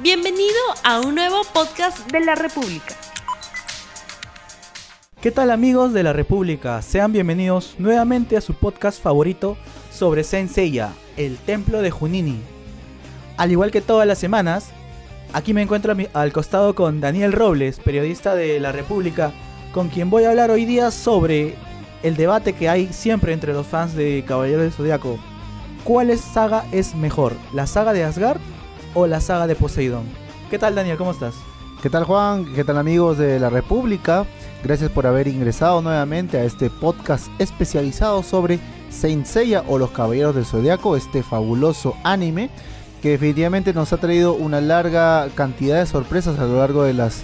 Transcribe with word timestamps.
Bienvenido 0.00 0.54
a 0.84 1.00
un 1.00 1.16
nuevo 1.16 1.42
podcast 1.52 2.08
de 2.12 2.20
la 2.20 2.36
República. 2.36 2.94
¿Qué 5.20 5.32
tal 5.32 5.50
amigos 5.50 5.92
de 5.92 6.04
la 6.04 6.12
República? 6.12 6.80
Sean 6.82 7.12
bienvenidos 7.12 7.74
nuevamente 7.78 8.36
a 8.36 8.40
su 8.40 8.54
podcast 8.54 9.02
favorito 9.02 9.56
sobre 9.92 10.22
Senseiya, 10.22 10.92
el 11.16 11.36
templo 11.36 11.82
de 11.82 11.90
Junini. 11.90 12.38
Al 13.38 13.50
igual 13.50 13.72
que 13.72 13.80
todas 13.80 14.06
las 14.06 14.18
semanas, 14.18 14.70
aquí 15.32 15.52
me 15.52 15.62
encuentro 15.62 15.96
al 16.12 16.32
costado 16.32 16.76
con 16.76 17.00
Daniel 17.00 17.32
Robles, 17.32 17.80
periodista 17.80 18.36
de 18.36 18.60
la 18.60 18.70
República, 18.70 19.32
con 19.72 19.88
quien 19.88 20.10
voy 20.10 20.22
a 20.22 20.30
hablar 20.30 20.52
hoy 20.52 20.64
día 20.64 20.92
sobre 20.92 21.56
el 22.04 22.14
debate 22.14 22.52
que 22.52 22.68
hay 22.68 22.92
siempre 22.92 23.32
entre 23.32 23.52
los 23.52 23.66
fans 23.66 23.96
de 23.96 24.24
Caballero 24.24 24.62
del 24.62 24.72
Zodiaco. 24.72 25.18
¿Cuál 25.82 26.16
saga 26.16 26.66
es 26.70 26.94
mejor? 26.94 27.32
¿La 27.52 27.66
saga 27.66 27.92
de 27.92 28.04
Asgard 28.04 28.38
o 28.98 29.06
la 29.06 29.20
saga 29.20 29.46
de 29.46 29.54
Poseidón? 29.54 30.04
¿Qué 30.50 30.58
tal 30.58 30.74
Daniel? 30.74 30.96
¿Cómo 30.96 31.12
estás? 31.12 31.36
¿Qué 31.82 31.88
tal 31.88 32.02
Juan? 32.02 32.52
¿Qué 32.52 32.64
tal 32.64 32.78
amigos 32.78 33.16
de 33.16 33.38
la 33.38 33.48
República? 33.48 34.26
Gracias 34.64 34.90
por 34.90 35.06
haber 35.06 35.28
ingresado 35.28 35.80
nuevamente 35.80 36.36
a 36.36 36.44
este 36.44 36.68
podcast 36.68 37.28
especializado 37.38 38.24
sobre 38.24 38.58
Saint 38.90 39.24
Seiya 39.24 39.62
o 39.68 39.78
los 39.78 39.92
Caballeros 39.92 40.34
del 40.34 40.44
Zodiaco, 40.44 40.96
este 40.96 41.22
fabuloso 41.22 41.94
anime 42.02 42.50
que 43.00 43.10
definitivamente 43.10 43.72
nos 43.72 43.92
ha 43.92 43.98
traído 43.98 44.34
una 44.34 44.60
larga 44.60 45.28
cantidad 45.36 45.78
de 45.78 45.86
sorpresas 45.86 46.36
a 46.40 46.46
lo 46.46 46.58
largo 46.58 46.82
de 46.82 46.94
las, 46.94 47.22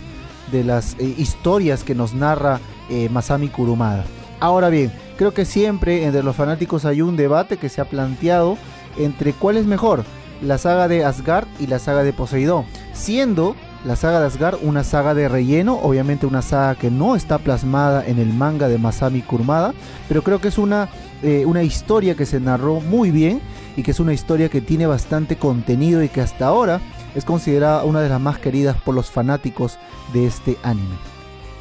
de 0.52 0.62
las 0.62 0.94
eh, 1.00 1.14
historias 1.18 1.82
que 1.82 1.96
nos 1.96 2.14
narra 2.14 2.60
eh, 2.88 3.08
Masami 3.08 3.48
Kurumada. 3.48 4.04
Ahora 4.38 4.68
bien, 4.68 4.92
creo 5.18 5.34
que 5.34 5.44
siempre 5.44 6.04
entre 6.04 6.22
los 6.22 6.36
fanáticos 6.36 6.84
hay 6.84 7.02
un 7.02 7.16
debate 7.16 7.56
que 7.56 7.68
se 7.68 7.80
ha 7.80 7.86
planteado 7.86 8.56
entre 8.96 9.32
cuál 9.32 9.56
es 9.56 9.66
mejor, 9.66 10.04
la 10.44 10.58
saga 10.58 10.88
de 10.88 11.04
Asgard 11.04 11.46
y 11.58 11.66
la 11.66 11.78
saga 11.78 12.04
de 12.04 12.12
Poseidón, 12.12 12.64
siendo 12.92 13.56
la 13.84 13.96
saga 13.96 14.20
de 14.20 14.26
Asgard 14.26 14.58
una 14.62 14.84
saga 14.84 15.14
de 15.14 15.28
relleno, 15.28 15.78
obviamente 15.82 16.26
una 16.26 16.42
saga 16.42 16.74
que 16.74 16.90
no 16.90 17.16
está 17.16 17.38
plasmada 17.38 18.06
en 18.06 18.18
el 18.18 18.32
manga 18.32 18.68
de 18.68 18.78
Masami 18.78 19.22
Kurumada, 19.22 19.74
pero 20.08 20.22
creo 20.22 20.40
que 20.40 20.48
es 20.48 20.58
una, 20.58 20.88
eh, 21.22 21.44
una 21.46 21.62
historia 21.62 22.14
que 22.14 22.26
se 22.26 22.40
narró 22.40 22.80
muy 22.80 23.10
bien 23.10 23.40
y 23.76 23.82
que 23.82 23.90
es 23.90 24.00
una 24.00 24.12
historia 24.12 24.48
que 24.48 24.60
tiene 24.60 24.86
bastante 24.86 25.36
contenido 25.36 26.02
y 26.02 26.08
que 26.08 26.20
hasta 26.20 26.46
ahora 26.46 26.80
es 27.14 27.24
considerada 27.24 27.84
una 27.84 28.00
de 28.00 28.08
las 28.08 28.20
más 28.20 28.38
queridas 28.38 28.76
por 28.76 28.94
los 28.94 29.10
fanáticos 29.10 29.78
de 30.12 30.26
este 30.26 30.56
anime. 30.62 30.96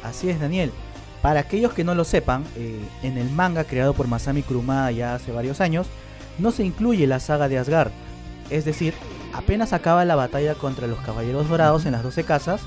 Así 0.02 0.28
es, 0.28 0.40
Daniel. 0.40 0.72
Para 1.22 1.40
aquellos 1.40 1.72
que 1.72 1.84
no 1.84 1.94
lo 1.94 2.04
sepan, 2.04 2.44
eh, 2.56 2.78
en 3.02 3.16
el 3.16 3.30
manga 3.30 3.64
creado 3.64 3.94
por 3.94 4.08
Masami 4.08 4.42
Kurumada 4.42 4.90
ya 4.90 5.14
hace 5.14 5.32
varios 5.32 5.60
años, 5.60 5.86
no 6.38 6.50
se 6.50 6.64
incluye 6.64 7.06
la 7.06 7.20
saga 7.20 7.48
de 7.48 7.58
Asgard. 7.58 7.92
Es 8.54 8.64
decir, 8.64 8.94
apenas 9.32 9.72
acaba 9.72 10.04
la 10.04 10.14
batalla 10.14 10.54
contra 10.54 10.86
los 10.86 11.00
Caballeros 11.00 11.48
Dorados 11.48 11.86
en 11.86 11.92
las 11.92 12.04
12 12.04 12.22
casas, 12.22 12.60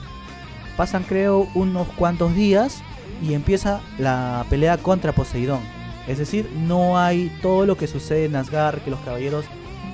pasan 0.76 1.04
creo 1.04 1.48
unos 1.56 1.88
cuantos 1.96 2.36
días 2.36 2.82
y 3.24 3.34
empieza 3.34 3.80
la 3.98 4.46
pelea 4.50 4.78
contra 4.78 5.14
Poseidón. 5.14 5.62
Es 6.06 6.18
decir, 6.18 6.52
no 6.68 7.00
hay 7.00 7.32
todo 7.42 7.66
lo 7.66 7.78
que 7.78 7.88
sucede 7.88 8.26
en 8.26 8.36
Asgard, 8.36 8.80
que 8.82 8.92
los 8.92 9.00
caballeros 9.00 9.46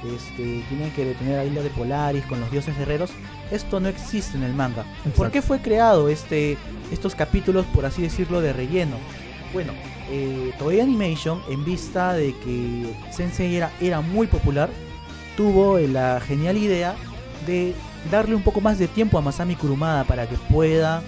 este, 0.03 0.63
tienen 0.67 0.91
que 0.95 1.05
detener 1.05 1.37
a 1.37 1.45
Isla 1.45 1.61
de 1.61 1.69
Polaris 1.69 2.25
con 2.25 2.39
los 2.39 2.49
dioses 2.49 2.75
guerreros. 2.75 3.11
Esto 3.51 3.79
no 3.79 3.87
existe 3.87 4.35
en 4.35 4.41
el 4.41 4.55
manga. 4.55 4.85
¿Por 5.15 5.29
qué 5.29 5.43
fue 5.43 5.61
creado 5.61 6.09
este, 6.09 6.57
estos 6.91 7.13
capítulos, 7.13 7.67
por 7.67 7.85
así 7.85 8.01
decirlo, 8.01 8.41
de 8.41 8.51
relleno? 8.51 8.97
Bueno, 9.53 9.73
eh, 10.09 10.53
Toei 10.57 10.79
Animation, 10.79 11.39
en 11.51 11.63
vista 11.63 12.13
de 12.13 12.33
que 12.43 12.91
Sensei 13.11 13.55
era, 13.55 13.71
era 13.79 14.01
muy 14.01 14.25
popular, 14.25 14.71
tuvo 15.35 15.79
la 15.79 16.19
genial 16.21 16.57
idea 16.57 16.95
de 17.45 17.73
darle 18.11 18.35
un 18.35 18.43
poco 18.43 18.61
más 18.61 18.77
de 18.79 18.87
tiempo 18.87 19.17
a 19.17 19.21
Masami 19.21 19.55
Kurumada 19.55 20.03
para 20.03 20.27
que 20.27 20.35
pueda 20.51 21.01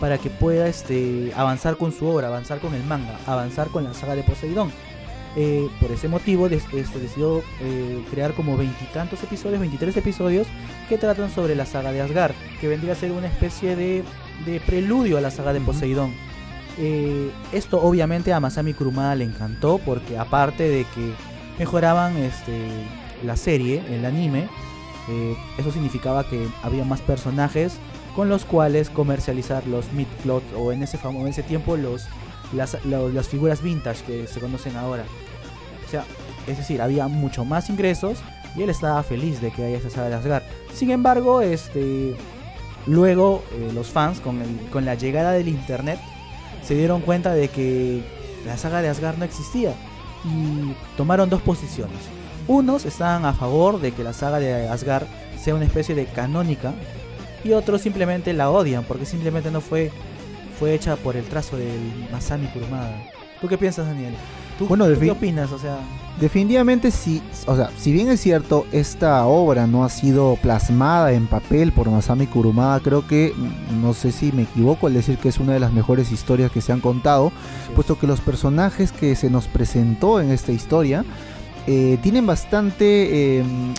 para 0.00 0.18
que 0.18 0.30
pueda 0.30 0.68
este, 0.68 1.32
avanzar 1.34 1.76
con 1.76 1.92
su 1.92 2.06
obra, 2.06 2.28
avanzar 2.28 2.60
con 2.60 2.72
el 2.72 2.84
manga, 2.84 3.18
avanzar 3.26 3.68
con 3.68 3.82
la 3.82 3.94
saga 3.94 4.14
de 4.14 4.22
Poseidón. 4.22 4.70
Eh, 5.36 5.68
por 5.80 5.90
ese 5.90 6.08
motivo 6.08 6.46
este, 6.46 6.84
decidió 7.00 7.42
eh, 7.60 8.04
crear 8.10 8.32
como 8.32 8.56
veintitantos 8.56 9.22
episodios, 9.22 9.60
23 9.60 9.96
episodios 9.96 10.46
que 10.88 10.98
tratan 10.98 11.30
sobre 11.30 11.54
la 11.54 11.66
saga 11.66 11.92
de 11.92 12.00
Asgard, 12.00 12.34
que 12.60 12.68
vendría 12.68 12.92
a 12.92 12.96
ser 12.96 13.12
una 13.12 13.26
especie 13.26 13.76
de, 13.76 14.04
de 14.46 14.60
preludio 14.60 15.18
a 15.18 15.20
la 15.20 15.30
saga 15.30 15.52
de 15.52 15.60
Poseidón. 15.60 16.12
Eh, 16.78 17.30
esto 17.52 17.82
obviamente 17.82 18.32
a 18.32 18.38
Masami 18.38 18.72
Kurumada 18.72 19.16
le 19.16 19.24
encantó 19.24 19.78
porque 19.78 20.16
aparte 20.16 20.68
de 20.68 20.84
que 20.94 21.12
mejoraban 21.58 22.16
este, 22.16 22.56
la 23.24 23.36
serie, 23.36 23.82
el 23.90 24.04
anime, 24.04 24.48
eso 25.56 25.72
significaba 25.72 26.28
que 26.28 26.46
había 26.62 26.84
más 26.84 27.00
personajes 27.00 27.78
con 28.14 28.28
los 28.28 28.44
cuales 28.44 28.90
comercializar 28.90 29.66
los 29.66 29.90
midplots 29.92 30.46
o 30.54 30.70
en 30.70 30.82
ese, 30.82 30.98
en 31.02 31.26
ese 31.26 31.42
tiempo 31.42 31.76
los 31.76 32.06
las, 32.52 32.84
las 32.84 33.28
figuras 33.28 33.62
vintage 33.62 34.04
que 34.04 34.26
se 34.26 34.40
conocen 34.40 34.76
ahora. 34.76 35.04
O 35.86 35.90
sea, 35.90 36.04
es 36.46 36.58
decir, 36.58 36.80
había 36.80 37.08
mucho 37.08 37.44
más 37.44 37.70
ingresos 37.70 38.18
y 38.56 38.62
él 38.62 38.70
estaba 38.70 39.02
feliz 39.02 39.40
de 39.40 39.50
que 39.50 39.64
haya 39.64 39.78
esa 39.78 39.90
saga 39.90 40.08
de 40.08 40.14
Asgard. 40.16 40.42
Sin 40.72 40.90
embargo, 40.90 41.42
este, 41.42 42.16
luego 42.86 43.44
eh, 43.52 43.70
los 43.74 43.88
fans 43.88 44.20
con, 44.20 44.40
el, 44.40 44.48
con 44.70 44.84
la 44.84 44.94
llegada 44.94 45.32
del 45.32 45.48
internet 45.48 45.98
se 46.62 46.74
dieron 46.74 47.00
cuenta 47.00 47.34
de 47.34 47.48
que 47.48 48.02
la 48.46 48.56
saga 48.56 48.82
de 48.82 48.88
Asgard 48.88 49.18
no 49.18 49.24
existía 49.24 49.74
y 50.24 50.74
tomaron 50.96 51.30
dos 51.30 51.42
posiciones. 51.42 52.17
Unos 52.48 52.84
estaban 52.84 53.24
a 53.24 53.34
favor 53.34 53.80
de 53.80 53.92
que 53.92 54.02
la 54.02 54.12
saga 54.12 54.40
de 54.40 54.68
Asgard 54.68 55.06
sea 55.40 55.54
una 55.54 55.66
especie 55.66 55.94
de 55.94 56.06
canónica 56.06 56.72
y 57.44 57.52
otros 57.52 57.82
simplemente 57.82 58.32
la 58.32 58.50
odian 58.50 58.84
porque 58.84 59.06
simplemente 59.06 59.50
no 59.50 59.60
fue 59.60 59.92
fue 60.58 60.74
hecha 60.74 60.96
por 60.96 61.16
el 61.16 61.24
trazo 61.24 61.56
del 61.56 62.08
Masami 62.10 62.46
Kurumada. 62.48 63.00
¿Tú 63.40 63.46
qué 63.46 63.56
piensas, 63.56 63.86
Daniel? 63.86 64.14
¿Tú, 64.58 64.66
bueno, 64.66 64.86
qué 64.98 65.10
opinas? 65.10 65.52
O 65.52 65.58
sea, 65.58 65.78
definitivamente 66.20 66.90
sí, 66.90 67.22
o 67.46 67.54
sea, 67.54 67.70
si 67.78 67.92
bien 67.92 68.08
es 68.08 68.20
cierto, 68.20 68.66
esta 68.72 69.24
obra 69.26 69.68
no 69.68 69.84
ha 69.84 69.88
sido 69.88 70.36
plasmada 70.42 71.12
en 71.12 71.28
papel 71.28 71.70
por 71.70 71.88
Masami 71.88 72.26
Kurumada, 72.26 72.80
creo 72.80 73.06
que, 73.06 73.32
mm, 73.36 73.80
no 73.80 73.94
sé 73.94 74.10
si 74.10 74.32
me 74.32 74.42
equivoco 74.42 74.88
al 74.88 74.94
decir 74.94 75.18
que 75.18 75.28
es 75.28 75.38
una 75.38 75.52
de 75.52 75.60
las 75.60 75.72
mejores 75.72 76.10
historias 76.10 76.50
que 76.50 76.60
se 76.60 76.72
han 76.72 76.80
contado, 76.80 77.30
puesto 77.76 77.96
que 77.96 78.08
los 78.08 78.20
personajes 78.20 78.90
que 78.90 79.14
se 79.14 79.30
nos 79.30 79.46
presentó 79.46 80.20
en 80.20 80.32
esta 80.32 80.50
historia 80.50 81.04
eh, 81.68 81.98
tienen 82.02 82.26
bastante... 82.26 83.38
Em, 83.38 83.74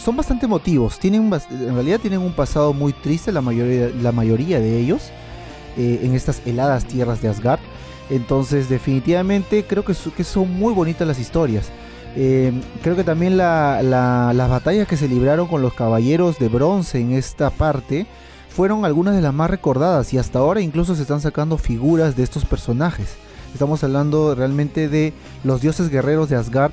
son 0.00 0.16
bastante 0.16 0.44
emotivos, 0.44 0.98
tienen, 0.98 1.32
en 1.50 1.74
realidad 1.74 2.00
tienen 2.00 2.20
un 2.20 2.32
pasado 2.32 2.74
muy 2.74 2.92
triste 2.92 3.32
la 3.32 3.40
mayoría, 3.40 3.88
la 4.02 4.12
mayoría 4.12 4.60
de 4.60 4.78
ellos. 4.78 5.10
Eh, 5.78 6.00
en 6.04 6.14
estas 6.14 6.40
heladas 6.46 6.86
tierras 6.86 7.20
de 7.20 7.28
Asgard. 7.28 7.60
Entonces 8.08 8.70
definitivamente 8.70 9.62
creo 9.68 9.84
que, 9.84 9.92
son 9.92 10.50
muy 10.58 10.72
bonitas 10.72 11.06
las 11.06 11.18
historias. 11.18 11.66
Eh, 12.16 12.50
creo 12.82 12.96
que 12.96 13.04
también 13.04 13.36
las 13.36 14.48
batallas 14.48 14.88
que 14.88 14.96
se 14.96 15.06
libraron 15.06 15.48
con 15.48 15.60
los 15.60 15.74
caballeros 15.74 16.38
de 16.38 16.48
bronce 16.48 16.98
en 16.98 17.12
esta 17.12 17.50
parte 17.50 18.06
fueron 18.48 18.86
algunas 18.86 19.14
de 19.14 19.20
las 19.20 19.34
más 19.34 19.50
recordadas 19.50 20.14
y 20.14 20.18
hasta 20.18 20.38
ahora 20.38 20.62
incluso 20.62 20.94
se 20.94 21.02
están 21.02 21.20
sacando 21.20 21.58
figuras 21.58 22.16
de 22.16 22.22
estos 22.22 22.46
personajes. 22.46 23.16
Estamos 23.52 23.84
hablando 23.84 24.34
realmente 24.34 24.88
de 24.88 25.12
los 25.44 25.60
dioses 25.60 25.90
guerreros 25.90 26.30
de 26.30 26.36
Asgard, 26.36 26.72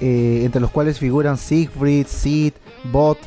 eh, 0.00 0.42
entre 0.44 0.60
los 0.60 0.70
cuales 0.70 0.98
figuran 0.98 1.36
Siegfried, 1.36 2.06
Sid, 2.06 2.52
Bot, 2.90 3.18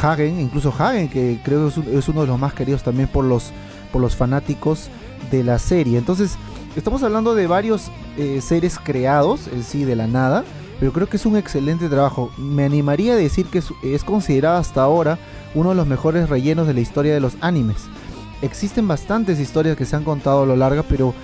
Hagen, 0.00 0.38
incluso 0.38 0.72
Hagen, 0.78 1.08
que 1.08 1.40
creo 1.42 1.72
que 1.72 1.98
es 1.98 2.08
uno 2.08 2.20
de 2.20 2.26
los 2.28 2.38
más 2.38 2.52
queridos 2.52 2.84
también 2.84 3.08
por 3.08 3.24
los 3.24 3.52
por 3.96 4.02
los 4.02 4.16
fanáticos 4.16 4.88
de 5.30 5.42
la 5.42 5.58
serie. 5.58 5.98
Entonces, 5.98 6.36
estamos 6.76 7.02
hablando 7.02 7.34
de 7.34 7.46
varios 7.46 7.90
eh, 8.18 8.40
seres 8.40 8.78
creados, 8.78 9.48
en 9.48 9.64
sí, 9.64 9.84
de 9.84 9.96
la 9.96 10.06
nada, 10.06 10.44
pero 10.78 10.92
creo 10.92 11.08
que 11.08 11.16
es 11.16 11.26
un 11.26 11.36
excelente 11.36 11.88
trabajo. 11.88 12.30
Me 12.36 12.64
animaría 12.64 13.14
a 13.14 13.16
decir 13.16 13.46
que 13.46 13.62
es, 13.82 14.04
considerado 14.04 14.58
hasta 14.58 14.82
ahora 14.82 15.18
uno 15.54 15.70
de 15.70 15.76
los 15.76 15.86
mejores 15.86 16.28
rellenos 16.28 16.66
de 16.66 16.74
la 16.74 16.80
historia 16.80 17.14
de 17.14 17.20
los 17.20 17.36
animes. 17.40 17.84
Existen 18.42 18.86
bastantes 18.86 19.40
historias 19.40 19.76
que 19.76 19.86
se 19.86 19.96
han 19.96 20.04
contado 20.04 20.42
a 20.42 20.46
lo 20.46 20.56
largo, 20.56 20.84
pero 20.86 21.14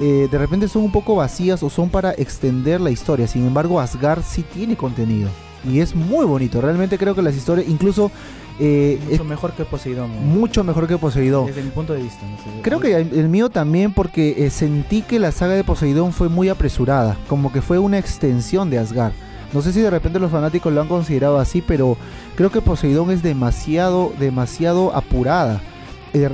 eh, 0.00 0.28
de 0.30 0.38
repente 0.38 0.68
son 0.68 0.82
un 0.82 0.92
poco 0.92 1.16
vacías 1.16 1.62
o 1.62 1.70
son 1.70 1.88
para 1.88 2.12
extender 2.12 2.80
la 2.80 2.90
historia. 2.90 3.26
Sin 3.26 3.46
embargo, 3.46 3.80
Asgard 3.80 4.22
sí 4.22 4.42
tiene 4.42 4.76
contenido 4.76 5.30
y 5.64 5.80
es 5.80 5.94
muy 5.94 6.24
bonito. 6.24 6.60
Realmente 6.60 6.98
creo 6.98 7.14
que 7.14 7.22
las 7.22 7.36
historias, 7.36 7.68
incluso 7.68 8.10
eh, 8.58 8.98
mucho 9.10 9.24
mejor 9.24 9.52
que 9.52 9.64
Poseidón. 9.64 10.10
Eh. 10.12 10.20
Mucho 10.20 10.64
mejor 10.64 10.86
que 10.86 10.98
Poseidón. 10.98 11.46
Desde 11.46 11.62
mi 11.62 11.70
punto 11.70 11.92
de 11.92 12.02
vista. 12.02 12.20
Creo 12.62 12.80
que 12.80 12.96
el, 12.96 13.28
mío 13.28 13.50
también 13.50 13.92
porque 13.92 14.46
eh, 14.46 14.50
sentí 14.50 15.02
que 15.02 15.18
la 15.18 15.32
saga 15.32 15.54
de 15.54 15.64
Poseidón 15.64 16.12
fue 16.12 16.28
muy 16.28 16.48
apresurada, 16.48 17.16
como 17.28 17.52
que 17.52 17.62
fue 17.62 17.78
una 17.78 17.98
extensión 17.98 18.70
de 18.70 18.78
Asgard. 18.78 19.12
No 19.52 19.62
sé 19.62 19.72
si 19.72 19.80
de 19.80 19.90
repente 19.90 20.18
los 20.18 20.32
fanáticos 20.32 20.72
lo 20.72 20.80
han 20.80 20.88
considerado 20.88 21.38
así, 21.38 21.62
pero 21.62 21.96
creo 22.34 22.50
que 22.50 22.60
Poseidón 22.60 23.10
es 23.10 23.22
demasiado, 23.22 24.12
demasiado 24.18 24.94
apurada. 24.94 25.60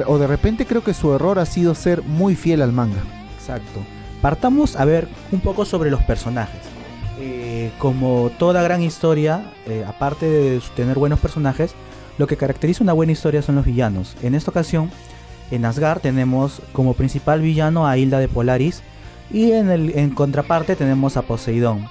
o 0.07 0.19
de 0.19 0.27
repente 0.27 0.65
creo 0.65 0.83
que 0.83 0.95
su 0.95 1.13
error 1.13 1.39
ha 1.39 1.47
sido 1.47 1.75
ser 1.75 2.03
muy 2.03 2.37
fiel 2.37 2.63
al 2.63 2.73
manga. 2.73 3.03
Exacto. 3.43 3.81
Partamos 4.21 4.77
a 4.77 4.85
ver 4.85 5.09
un 5.33 5.41
poco 5.41 5.65
sobre 5.65 5.91
los 5.91 6.03
personajes. 6.03 6.61
como 7.79 8.31
toda 8.39 8.63
gran 8.63 8.83
historia, 8.83 9.45
aparte 9.87 10.27
de 10.27 10.63
tener 10.77 10.97
buenos 10.99 11.19
personajes, 11.19 11.75
Lo 12.19 12.27
que 12.27 12.37
caracteriza 12.37 12.85
una 12.85 12.93
buena 12.93 13.13
historia 13.13 13.43
son 13.43 13.55
los 13.57 13.65
villanos. 13.65 14.17
En 14.23 14.35
esta 14.35 14.51
ocasión, 14.51 14.91
en 15.51 15.65
Asgard 15.65 16.01
tenemos 16.01 16.61
como 16.73 16.93
principal 16.95 17.41
villano 17.41 17.87
a 17.87 17.97
Hilda 17.97 18.19
de 18.19 18.29
Polaris 18.29 18.83
y 19.31 19.53
en, 19.53 19.71
el, 19.71 19.99
en 19.99 20.11
contraparte 20.11 20.77
tenemos 20.77 21.17
a 21.17 21.23
Poseidón. 21.23 21.89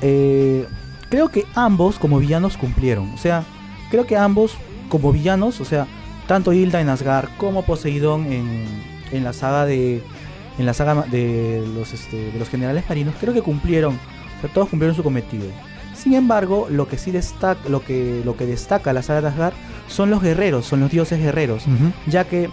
Eh, 0.00 0.66
creo 1.10 1.28
que 1.28 1.44
ambos 1.54 1.98
como 1.98 2.18
villanos 2.18 2.56
cumplieron. 2.56 3.12
O 3.12 3.18
sea, 3.18 3.44
creo 3.90 4.06
que 4.06 4.16
ambos 4.16 4.54
como 4.88 5.12
villanos, 5.12 5.60
o 5.60 5.66
sea, 5.66 5.86
tanto 6.26 6.54
Hilda 6.54 6.80
en 6.80 6.88
Asgard 6.88 7.28
como 7.36 7.62
Poseidón 7.62 8.32
en, 8.32 8.64
en 9.12 9.22
la 9.22 9.34
saga 9.34 9.66
de 9.66 10.02
en 10.58 10.66
la 10.66 10.74
saga 10.74 11.02
de 11.02 11.64
los, 11.74 11.92
este, 11.92 12.32
de 12.32 12.38
los 12.38 12.48
generales 12.48 12.84
marinos, 12.88 13.14
creo 13.20 13.34
que 13.34 13.42
cumplieron, 13.42 13.94
o 13.94 14.40
sea, 14.40 14.50
todos 14.52 14.68
cumplieron 14.68 14.96
su 14.96 15.02
cometido. 15.02 15.46
Sin 15.94 16.14
embargo, 16.14 16.66
lo 16.70 16.88
que 16.88 16.98
sí 16.98 17.10
destaca, 17.10 17.68
lo 17.68 17.82
que, 17.82 18.22
lo 18.24 18.36
que 18.36 18.46
destaca 18.46 18.92
la 18.92 19.02
saga 19.02 19.22
de 19.22 19.28
Asgard 19.28 19.54
son 19.88 20.10
los 20.10 20.22
guerreros, 20.22 20.66
son 20.66 20.80
los 20.80 20.90
dioses 20.90 21.18
guerreros, 21.18 21.64
ya 22.06 22.24
que 22.24 22.50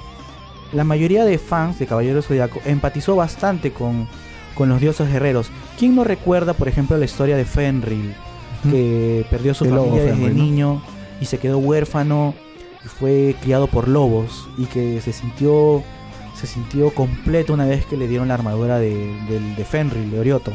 la 0.71 0.83
mayoría 0.83 1.25
de 1.25 1.37
fans 1.37 1.77
de 1.77 1.85
Caballeros 1.85 2.27
Zodiaco 2.27 2.61
empatizó 2.65 3.15
bastante 3.15 3.71
con, 3.71 4.07
con 4.55 4.69
los 4.69 4.81
dioses 4.81 5.11
guerreros. 5.11 5.51
¿Quién 5.77 5.95
no 5.95 6.03
recuerda, 6.03 6.53
por 6.53 6.67
ejemplo, 6.67 6.97
la 6.97 7.05
historia 7.05 7.37
de 7.37 7.45
Fenrir, 7.45 8.15
que 8.69 9.25
perdió 9.29 9.53
su 9.53 9.65
El 9.65 9.71
familia 9.71 10.03
desde 10.03 10.15
Fenrir, 10.15 10.35
¿no? 10.35 10.43
niño 10.43 10.81
y 11.21 11.25
se 11.25 11.37
quedó 11.37 11.57
huérfano 11.57 12.33
y 12.83 12.87
fue 12.87 13.35
criado 13.41 13.67
por 13.67 13.87
lobos 13.87 14.47
y 14.57 14.65
que 14.65 14.99
se 15.01 15.13
sintió 15.13 15.83
se 16.35 16.47
sintió 16.47 16.89
completo 16.91 17.53
una 17.53 17.65
vez 17.65 17.85
que 17.85 17.97
le 17.97 18.07
dieron 18.07 18.27
la 18.27 18.33
armadura 18.35 18.79
de, 18.79 18.95
del- 19.29 19.55
de 19.55 19.65
Fenrir, 19.65 20.05
de 20.09 20.19
Orioto. 20.19 20.51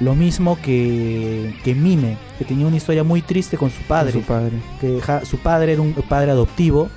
Lo 0.00 0.14
mismo 0.14 0.56
que, 0.62 1.56
que 1.64 1.74
Mime, 1.74 2.16
que 2.38 2.44
tenía 2.44 2.66
una 2.66 2.76
historia 2.76 3.02
muy 3.02 3.20
triste 3.20 3.56
con 3.56 3.70
su 3.70 3.82
padre, 3.82 4.12
Su 4.12 4.22
padre. 4.22 4.52
que 4.80 5.00
ja- 5.00 5.24
su 5.24 5.38
padre 5.38 5.72
era 5.72 5.82
un 5.82 5.92
padre 5.92 6.30
adoptivo 6.30 6.88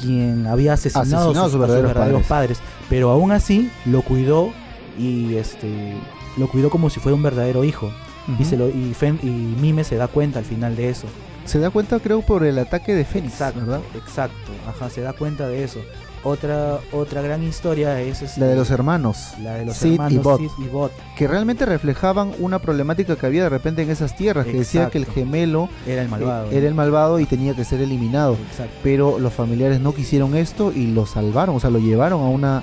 quien 0.00 0.46
había 0.46 0.72
asesinado, 0.72 1.02
Asesinado 1.02 1.30
a 1.30 1.32
sus, 1.32 1.34
sus 1.34 1.44
a 1.44 1.50
sus 1.50 1.60
verdaderos 1.60 1.88
verdaderos 1.94 2.22
padres. 2.26 2.58
pero 2.88 3.10
aún 3.10 3.30
así 3.32 3.70
lo 3.84 4.02
cuidó 4.02 4.52
y 4.98 5.34
este 5.36 5.94
lo 6.36 6.48
cuidó 6.48 6.70
como 6.70 6.88
si 6.90 6.98
fuera 7.00 7.14
un 7.16 7.22
verdadero 7.22 7.62
hijo 7.64 7.90
y 8.38 8.44
se 8.44 8.56
lo 8.56 8.68
y, 8.68 8.94
Fen- 8.98 9.18
y 9.22 9.28
Mime 9.60 9.82
se 9.84 9.96
da 9.96 10.06
cuenta 10.06 10.38
al 10.40 10.44
final 10.44 10.76
de 10.76 10.88
eso 10.90 11.06
Se 11.46 11.58
da 11.58 11.70
cuenta, 11.70 11.98
creo, 11.98 12.20
por 12.22 12.44
el 12.44 12.58
ataque 12.58 12.94
de 12.94 13.04
Fénix, 13.04 13.32
exacto 13.34 13.60
¿verdad? 13.60 13.80
exacto 13.94 14.52
ajá 14.68 14.90
se 14.90 15.00
da 15.00 15.12
cuenta 15.14 15.48
de 15.48 15.64
eso 15.64 15.80
otra 16.24 16.78
otra 16.92 17.22
gran 17.22 17.42
historia 17.42 18.00
es 18.00 18.22
este, 18.22 18.40
La 18.40 18.46
de 18.46 18.56
los 18.56 18.70
hermanos, 18.70 19.28
la 19.42 19.54
de 19.54 19.66
los 19.66 19.76
Sid 19.76 19.90
y 19.90 19.94
hermanos 19.94 20.22
Bot. 20.22 20.40
Sid 20.40 20.50
y 20.64 20.68
Bot 20.68 20.92
que 21.16 21.28
realmente 21.28 21.64
reflejaban 21.66 22.32
una 22.38 22.58
problemática 22.58 23.16
que 23.16 23.26
había 23.26 23.44
de 23.44 23.48
repente 23.48 23.82
en 23.82 23.90
esas 23.90 24.16
tierras, 24.16 24.46
que 24.46 24.52
decía 24.58 24.90
que 24.90 24.98
el 24.98 25.04
Exacto. 25.04 25.20
gemelo 25.20 25.68
era 25.86 26.02
el 26.02 26.08
malvado 26.08 26.50
eh, 26.50 26.58
era 26.58 26.66
el 26.68 26.74
malvado 26.74 27.20
y 27.20 27.26
tenía 27.26 27.54
que 27.54 27.64
ser 27.64 27.80
eliminado. 27.80 28.36
exacto 28.50 28.74
Pero 28.82 29.18
los 29.18 29.32
familiares 29.32 29.80
no 29.80 29.94
quisieron 29.94 30.34
esto 30.36 30.72
y 30.72 30.88
lo 30.88 31.06
salvaron, 31.06 31.56
o 31.56 31.60
sea, 31.60 31.70
lo 31.70 31.78
llevaron 31.78 32.20
a 32.22 32.28
una... 32.28 32.62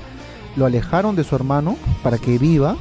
Lo 0.55 0.65
alejaron 0.65 1.17
de 1.17 1.25
su 1.25 1.35
hermano 1.35 1.75
para 2.01 2.17
que 2.17 2.37
viva 2.37 2.77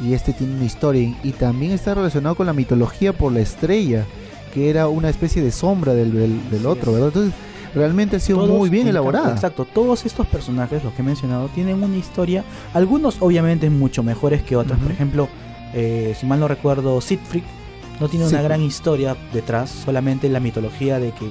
y 0.00 0.14
este 0.14 0.32
tiene 0.32 0.54
una 0.54 0.64
historia 0.64 1.02
y, 1.02 1.16
y 1.24 1.32
también 1.32 1.72
está 1.72 1.92
relacionado 1.94 2.36
con 2.36 2.46
la 2.46 2.52
mitología 2.52 3.12
por 3.12 3.32
la 3.32 3.40
estrella, 3.40 4.04
que 4.54 4.70
era 4.70 4.86
una 4.86 5.08
especie 5.08 5.42
de 5.42 5.50
sombra 5.50 5.94
del, 5.94 6.12
del- 6.12 6.48
del 6.50 6.64
otro. 6.66 6.92
¿verdad? 6.92 7.08
Entonces 7.08 7.34
realmente 7.74 8.16
ha 8.16 8.20
sido 8.20 8.38
Todos 8.38 8.50
muy 8.50 8.68
bien 8.68 8.88
elaborada. 8.88 9.32
Exacto, 9.32 9.64
todos 9.64 10.06
estos 10.06 10.26
personajes, 10.26 10.82
los 10.84 10.92
que 10.92 11.02
he 11.02 11.04
mencionado, 11.04 11.48
tienen 11.48 11.82
una 11.82 11.96
historia, 11.96 12.44
algunos 12.74 13.16
obviamente 13.20 13.70
mucho 13.70 14.02
mejores 14.02 14.42
que 14.42 14.56
otros. 14.56 14.78
Por 14.78 14.90
ejemplo, 14.90 15.28
eh, 15.74 16.14
si 16.18 16.26
mal 16.26 16.40
no 16.40 16.48
recuerdo, 16.48 17.00
Siegfried 17.00 17.42
no 18.00 18.08
tiene 18.08 18.26
una 18.26 18.42
gran 18.42 18.62
historia 18.62 19.16
detrás, 19.32 19.70
solamente 19.70 20.28
la 20.28 20.40
mitología 20.40 20.98
de 20.98 21.10
que, 21.12 21.30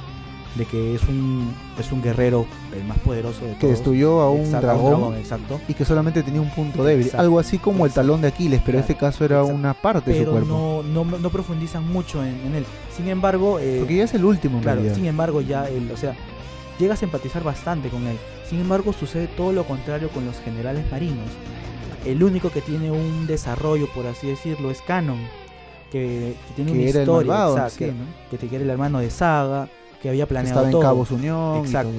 de 0.55 0.65
que 0.65 0.95
es, 0.95 1.03
un, 1.07 1.53
es 1.79 1.91
un 1.91 2.01
guerrero 2.01 2.45
el 2.75 2.83
más 2.85 2.97
poderoso 2.99 3.41
de 3.41 3.47
todos. 3.49 3.57
que 3.59 3.67
destruyó 3.67 4.21
a 4.21 4.31
un 4.31 4.41
Exacto, 4.45 4.65
dragón, 4.67 5.15
exacto. 5.15 5.59
y 5.67 5.73
que 5.75 5.85
solamente 5.85 6.23
tenía 6.23 6.41
un 6.41 6.49
punto 6.49 6.83
débil, 6.83 7.05
Exacto. 7.05 7.21
algo 7.21 7.39
así 7.39 7.59
como 7.59 7.85
el 7.85 7.91
talón 7.91 8.21
de 8.21 8.29
Aquiles, 8.29 8.61
pero 8.65 8.77
en 8.77 8.81
este 8.81 8.95
caso 8.95 9.23
era 9.23 9.43
una 9.43 9.73
parte 9.75 10.09
de 10.11 10.17
su 10.17 10.21
Pero 10.23 10.31
cuerpo. 10.31 10.83
no, 10.85 11.03
no, 11.05 11.17
no 11.19 11.29
profundizan 11.29 11.87
mucho 11.87 12.23
en, 12.23 12.39
en 12.45 12.55
él. 12.55 12.65
Sin 12.95 13.07
embargo, 13.07 13.59
eh, 13.59 13.77
Porque 13.79 13.97
ya 13.97 14.03
es 14.05 14.13
el 14.15 14.25
último, 14.25 14.57
en 14.57 14.63
Claro, 14.63 14.77
realidad. 14.77 14.95
sin 14.95 15.05
embargo, 15.05 15.41
ya 15.41 15.67
él, 15.69 15.91
o 15.93 15.97
sea, 15.97 16.15
llegas 16.79 17.01
a 17.03 17.05
empatizar 17.05 17.43
bastante 17.43 17.89
con 17.89 18.07
él. 18.07 18.17
Sin 18.49 18.59
embargo, 18.59 18.93
sucede 18.93 19.27
todo 19.27 19.51
lo 19.51 19.63
contrario 19.65 20.09
con 20.09 20.25
los 20.25 20.39
generales 20.39 20.89
marinos. 20.91 21.27
El 22.05 22.23
único 22.23 22.49
que 22.49 22.61
tiene 22.61 22.89
un 22.89 23.27
desarrollo, 23.27 23.87
por 23.93 24.07
así 24.07 24.27
decirlo, 24.27 24.71
es 24.71 24.81
Canon, 24.81 25.19
que, 25.91 26.33
que 26.47 26.53
tiene 26.55 26.71
que 26.71 26.77
una 26.79 26.87
historia, 26.87 27.31
malvado, 27.33 27.67
que 27.77 28.37
te 28.37 28.47
quiere 28.47 28.63
el 28.63 28.69
hermano 28.69 28.99
de 28.99 29.09
Saga, 29.09 29.67
que 30.01 30.09
había 30.09 30.27
planeado 30.27 30.61
estaba 30.65 30.71
en. 30.71 30.81
Cabos 30.81 31.11
Unión. 31.11 31.65
Exacto. 31.65 31.91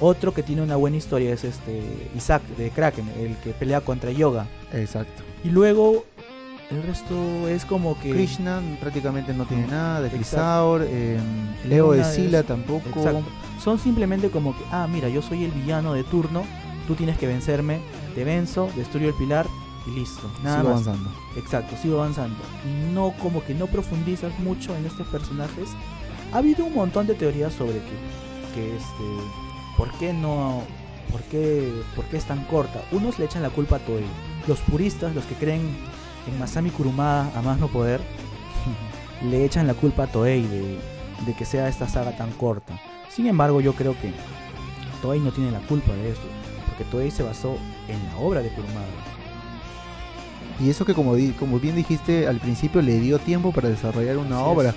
Otro 0.00 0.32
que 0.32 0.42
tiene 0.42 0.62
una 0.62 0.76
buena 0.76 0.96
historia 0.96 1.32
es 1.32 1.44
este 1.44 1.82
Isaac 2.16 2.42
de 2.56 2.70
Kraken, 2.70 3.06
el 3.20 3.36
que 3.36 3.50
pelea 3.50 3.80
contra 3.82 4.10
Yoga. 4.10 4.46
Exacto. 4.72 5.22
Y 5.44 5.50
luego 5.50 6.04
el 6.70 6.82
resto 6.82 7.48
es 7.48 7.64
como 7.66 7.98
que 8.00 8.10
Krishna 8.10 8.62
prácticamente 8.80 9.34
no 9.34 9.44
tiene 9.44 9.66
nada. 9.66 10.08
Frisaur, 10.08 10.82
eh, 10.88 11.18
Leo 11.66 11.92
de 11.92 12.04
Sila 12.04 12.40
es- 12.40 12.46
tampoco. 12.46 12.88
Exacto. 12.88 13.24
Son 13.62 13.78
simplemente 13.78 14.30
como 14.30 14.56
que, 14.56 14.64
ah, 14.70 14.86
mira, 14.90 15.08
yo 15.10 15.20
soy 15.20 15.44
el 15.44 15.50
villano 15.50 15.92
de 15.92 16.02
turno, 16.04 16.44
tú 16.86 16.94
tienes 16.94 17.18
que 17.18 17.26
vencerme, 17.26 17.80
te 18.14 18.24
venzo, 18.24 18.70
destruyo 18.76 19.08
el 19.08 19.14
pilar 19.14 19.46
y 19.86 19.90
listo. 19.98 20.30
Nada 20.42 20.62
Sigo 20.62 20.74
más. 20.74 20.86
avanzando. 20.86 21.10
Exacto, 21.36 21.76
sigo 21.82 22.00
avanzando. 22.00 22.36
No, 22.94 23.12
como 23.20 23.44
que 23.44 23.52
no 23.52 23.66
profundizas 23.66 24.38
mucho 24.38 24.74
en 24.76 24.86
estos 24.86 25.06
personajes. 25.08 25.68
Ha 26.32 26.38
habido 26.38 26.64
un 26.64 26.74
montón 26.74 27.06
de 27.06 27.14
teorías 27.14 27.52
sobre 27.52 27.74
que, 27.78 28.54
que 28.54 28.76
este, 28.76 29.04
¿por 29.76 29.90
qué 29.98 30.12
no, 30.12 30.62
por 31.10 31.20
qué, 31.22 31.72
por 31.96 32.04
qué 32.06 32.16
es 32.18 32.24
tan 32.24 32.44
corta? 32.44 32.82
Unos 32.92 33.18
le 33.18 33.24
echan 33.24 33.42
la 33.42 33.50
culpa 33.50 33.76
a 33.76 33.78
Toei. 33.80 34.04
Los 34.46 34.60
puristas, 34.60 35.14
los 35.14 35.24
que 35.24 35.34
creen 35.34 35.60
en 36.26 36.38
Masami 36.38 36.70
Kurumada 36.70 37.30
a 37.36 37.42
más 37.42 37.58
no 37.58 37.68
poder, 37.68 38.00
le 39.28 39.44
echan 39.44 39.66
la 39.66 39.74
culpa 39.74 40.04
a 40.04 40.06
Toei 40.06 40.42
de, 40.46 40.78
de 41.26 41.34
que 41.36 41.44
sea 41.44 41.68
esta 41.68 41.88
saga 41.88 42.16
tan 42.16 42.30
corta. 42.32 42.78
Sin 43.08 43.26
embargo, 43.26 43.60
yo 43.60 43.72
creo 43.74 43.94
que 44.00 44.12
Toei 45.02 45.18
no 45.20 45.32
tiene 45.32 45.50
la 45.50 45.60
culpa 45.60 45.92
de 45.94 46.10
eso, 46.10 46.20
porque 46.68 46.84
Toei 46.84 47.10
se 47.10 47.24
basó 47.24 47.56
en 47.88 47.98
la 48.06 48.16
obra 48.18 48.40
de 48.40 48.50
Kurumada. 48.50 48.86
Y 50.60 50.68
eso 50.70 50.84
que 50.84 50.94
como, 50.94 51.14
di- 51.16 51.32
como 51.32 51.58
bien 51.58 51.74
dijiste 51.74 52.28
al 52.28 52.38
principio 52.38 52.82
le 52.82 53.00
dio 53.00 53.18
tiempo 53.18 53.50
para 53.50 53.68
desarrollar 53.70 54.18
una 54.18 54.36
Así 54.36 54.44
obra. 54.46 54.68
es. 54.70 54.76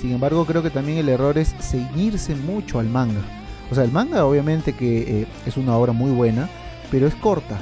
Sin 0.00 0.12
embargo 0.12 0.44
creo 0.44 0.62
que 0.62 0.70
también 0.70 0.98
el 0.98 1.08
error 1.08 1.38
es 1.38 1.54
ceñirse 1.60 2.34
mucho 2.34 2.78
al 2.78 2.88
manga. 2.88 3.22
O 3.70 3.74
sea, 3.74 3.84
el 3.84 3.92
manga 3.92 4.24
obviamente 4.24 4.72
que 4.72 5.22
eh, 5.22 5.26
es 5.46 5.56
una 5.56 5.76
obra 5.76 5.92
muy 5.92 6.10
buena, 6.10 6.48
pero 6.90 7.06
es 7.06 7.14
corta. 7.14 7.58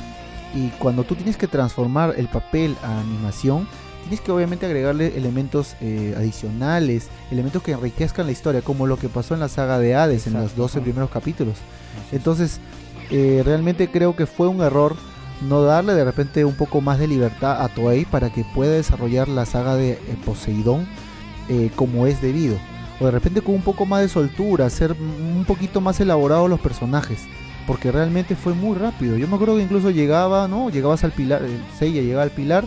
Y 0.55 0.69
cuando 0.79 1.05
tú 1.05 1.15
tienes 1.15 1.37
que 1.37 1.49
transformar 1.49 2.15
el 2.17 2.29
papel 2.29 2.77
a 2.83 3.01
animación, 3.01 3.67
tienes 4.03 4.21
que 4.21 4.31
obviamente 4.31 4.67
agregarle 4.67 5.17
elementos 5.17 5.77
eh, 5.81 6.15
adicionales, 6.17 7.09
elementos 7.31 7.63
que 7.63 7.73
enriquezcan 7.73 8.27
la 8.27 8.33
historia, 8.33 8.63
como 8.63 8.87
lo 8.87 8.99
que 8.99 9.09
pasó 9.09 9.35
en 9.35 9.41
la 9.41 9.49
saga 9.49 9.79
de 9.79 9.95
Hades 9.95 10.27
en 10.27 10.35
los 10.35 10.43
Exacto, 10.43 10.63
12 10.63 10.79
ajá. 10.79 10.85
primeros 10.85 11.11
capítulos. 11.11 11.57
Entonces, 12.13 12.61
eh, 13.11 13.43
realmente 13.45 13.91
creo 13.91 14.15
que 14.15 14.27
fue 14.27 14.49
un 14.49 14.61
error 14.61 14.97
no 15.49 15.63
darle 15.63 15.95
de 15.95 16.05
repente 16.05 16.45
un 16.45 16.55
poco 16.55 16.81
más 16.81 16.99
de 16.99 17.09
libertad 17.09 17.63
a 17.63 17.69
Toei 17.69 18.05
para 18.05 18.31
que 18.31 18.45
pueda 18.55 18.73
desarrollar 18.73 19.29
la 19.29 19.47
saga 19.47 19.75
de 19.75 19.99
Poseidón 20.25 20.87
eh, 21.49 21.71
como 21.75 22.07
es 22.07 22.21
debido. 22.21 22.57
O 23.01 23.07
de 23.07 23.11
repente 23.11 23.41
con 23.41 23.55
un 23.57 23.63
poco 23.63 23.87
más 23.87 24.03
de 24.03 24.09
soltura, 24.09 24.67
hacer 24.67 24.93
un 24.93 25.45
poquito 25.47 25.81
más 25.81 25.99
elaborados 26.01 26.49
los 26.49 26.61
personajes. 26.61 27.21
Porque 27.67 27.91
realmente 27.91 28.37
fue 28.37 28.53
muy 28.55 28.77
rápido. 28.77 29.17
Yo 29.17 29.27
me 29.27 29.35
acuerdo 29.37 29.57
que 29.57 29.63
incluso 29.63 29.91
llegaba, 29.91 30.47
¿no? 30.49 30.69
Llegabas 30.71 31.03
al 31.03 31.13
pilar, 31.13 31.43
eh, 31.45 31.59
Seiya 31.79 32.03
llegaba 32.03 32.23
al 32.23 32.31
pilar. 32.31 32.67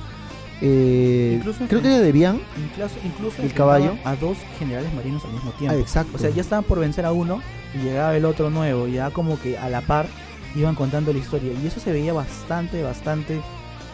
eh, 0.60 1.40
creo 1.70 1.82
que 1.82 1.88
era 1.88 2.00
de 2.00 2.12
Bian. 2.12 2.40
Incluso, 2.58 2.96
incluso 3.06 3.42
¿El 3.44 3.54
caballo? 3.54 3.96
a 4.04 4.16
dos 4.16 4.38
generales 4.58 4.92
marinos 4.96 5.24
al 5.26 5.32
mismo 5.34 5.52
Ah, 5.54 5.58
tiempo. 5.60 5.78
exacto. 5.78 6.12
o 6.16 6.20
sea, 6.20 6.30
ya 6.32 6.42
estaban 6.42 6.64
por 6.64 6.80
vencer 6.80 7.06
a 7.06 7.12
uno 7.12 7.42
y 7.76 7.84
llegaba 7.84 8.16
el 8.18 8.26
otro 8.26 8.50
nuevo. 8.50 8.88
Ya 8.88 9.12
como 9.12 9.40
que 9.40 9.58
a 9.58 9.70
la 9.70 9.82
par 9.82 10.08
iban 10.56 10.74
contando 10.74 11.14
la 11.14 11.20
historia. 11.20 11.52
Y 11.64 11.68
eso 11.68 11.80
se 11.80 11.92
veía 11.92 12.12
bastante, 12.14 12.82
bastante, 12.82 13.40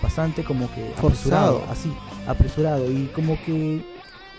bastante 0.02 0.44
como 0.46 0.74
que 0.74 0.90
Forzado. 0.96 1.58
apresurado. 1.58 1.64
Así, 1.70 1.92
apresurado. 2.28 2.90
Y 2.92 3.08
como 3.14 3.38
que 3.46 3.82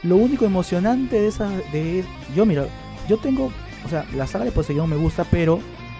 lo 0.04 0.16
único 0.16 0.44
emocionante 0.44 1.20
de 1.20 1.28
esa... 1.28 1.48
De, 1.72 2.04
yo, 2.36 2.46
mira, 2.46 2.66
yo 3.08 3.16
tengo... 3.18 3.50
O 3.84 3.88
sea, 3.88 4.06
la 4.14 4.26
saga 4.26 4.44
de 4.44 4.52
Poseidón 4.52 4.88
me 4.88 4.96
gusta, 4.96 5.24
pero 5.24 5.58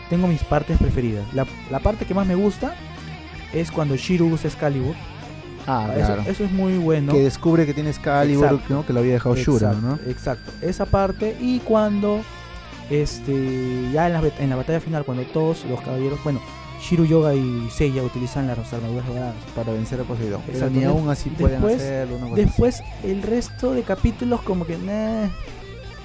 tengo 0.08 0.26
mis 0.28 0.42
partes 0.44 0.78
preferidas. 0.78 1.25
La, 1.34 1.46
la 1.70 1.80
parte 1.80 2.04
que 2.06 2.14
más 2.14 2.26
me 2.26 2.34
gusta 2.34 2.75
es 3.52 3.70
cuando 3.70 3.96
Shiru 3.96 4.26
usa 4.28 4.49
Excalibur. 4.49 4.94
ah, 5.66 5.90
eso, 5.96 6.06
claro. 6.06 6.23
eso 6.26 6.44
es 6.44 6.52
muy 6.52 6.78
bueno. 6.78 7.12
Que 7.12 7.20
descubre 7.20 7.66
que 7.66 7.75
tiene 7.75 7.90
Excalibur, 7.90 8.44
Exacto. 8.44 8.75
¿no? 8.75 8.87
que 8.87 8.92
lo 8.92 9.00
había 9.00 9.14
dejado 9.14 9.37
Shura, 9.37 9.68
exacto, 9.73 9.87
¿no? 9.87 10.11
Exacto, 10.11 10.52
esa 10.61 10.87
parte 10.87 11.37
y 11.40 11.61
cuando 11.61 12.23
este 12.90 13.90
ya 13.92 14.06
en 14.06 14.12
la, 14.12 14.23
en 14.38 14.50
la 14.50 14.56
batalla 14.56 14.80
final 14.80 15.04
cuando 15.04 15.25
todos 15.25 15.64
los 15.66 15.80
caballeros, 15.80 16.23
bueno, 16.25 16.40
Shiru 16.85 17.07
Yoga 17.07 17.35
y 17.35 17.69
Seiya 17.71 18.03
utilizan 18.03 18.47
las 18.47 18.73
armaduras 18.73 19.07
doradas. 19.09 19.35
Para 19.55 19.73
vencer 19.73 20.00
a 20.00 20.05
Poseidón. 20.05 20.43
Pero 20.47 20.69
ni 20.69 20.85
aún 20.85 21.09
así 21.09 21.31
pueden 21.31 21.61
después- 21.62 21.76
hacerlo. 21.81 22.19
cosa 22.19 22.33
así. 22.33 22.43
Después 22.45 22.83
el 23.03 23.23
resto 23.23 23.73
de 23.73 23.83
capítulos 23.83 24.43
como 24.43 24.67
que 24.67 24.76
nah, 24.76 25.29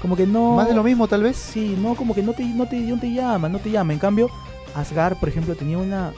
como 0.01 0.15
que 0.15 0.25
no... 0.25 0.55
Más 0.55 0.69
de 0.69 0.75
lo 0.75 0.83
mismo, 0.83 1.07
tal 1.09 1.23
vez. 1.23 1.35
Sí, 1.35 1.75
no, 1.77 1.95
como 1.95 2.15
que 2.15 2.23
no 2.23 2.31
te, 2.33 2.45
no 2.45 2.65
te, 2.65 2.77
no 2.79 2.97
te 2.97 3.11
llama, 3.11 3.49
no 3.49 3.59
te 3.59 3.69
llama. 3.71 3.91
En 3.91 3.99
cambio, 3.99 4.29
Asgard, 4.73 5.17
por 5.17 5.27
ejemplo, 5.27 5.55
tenía 5.55 5.77
una, 5.77 6.13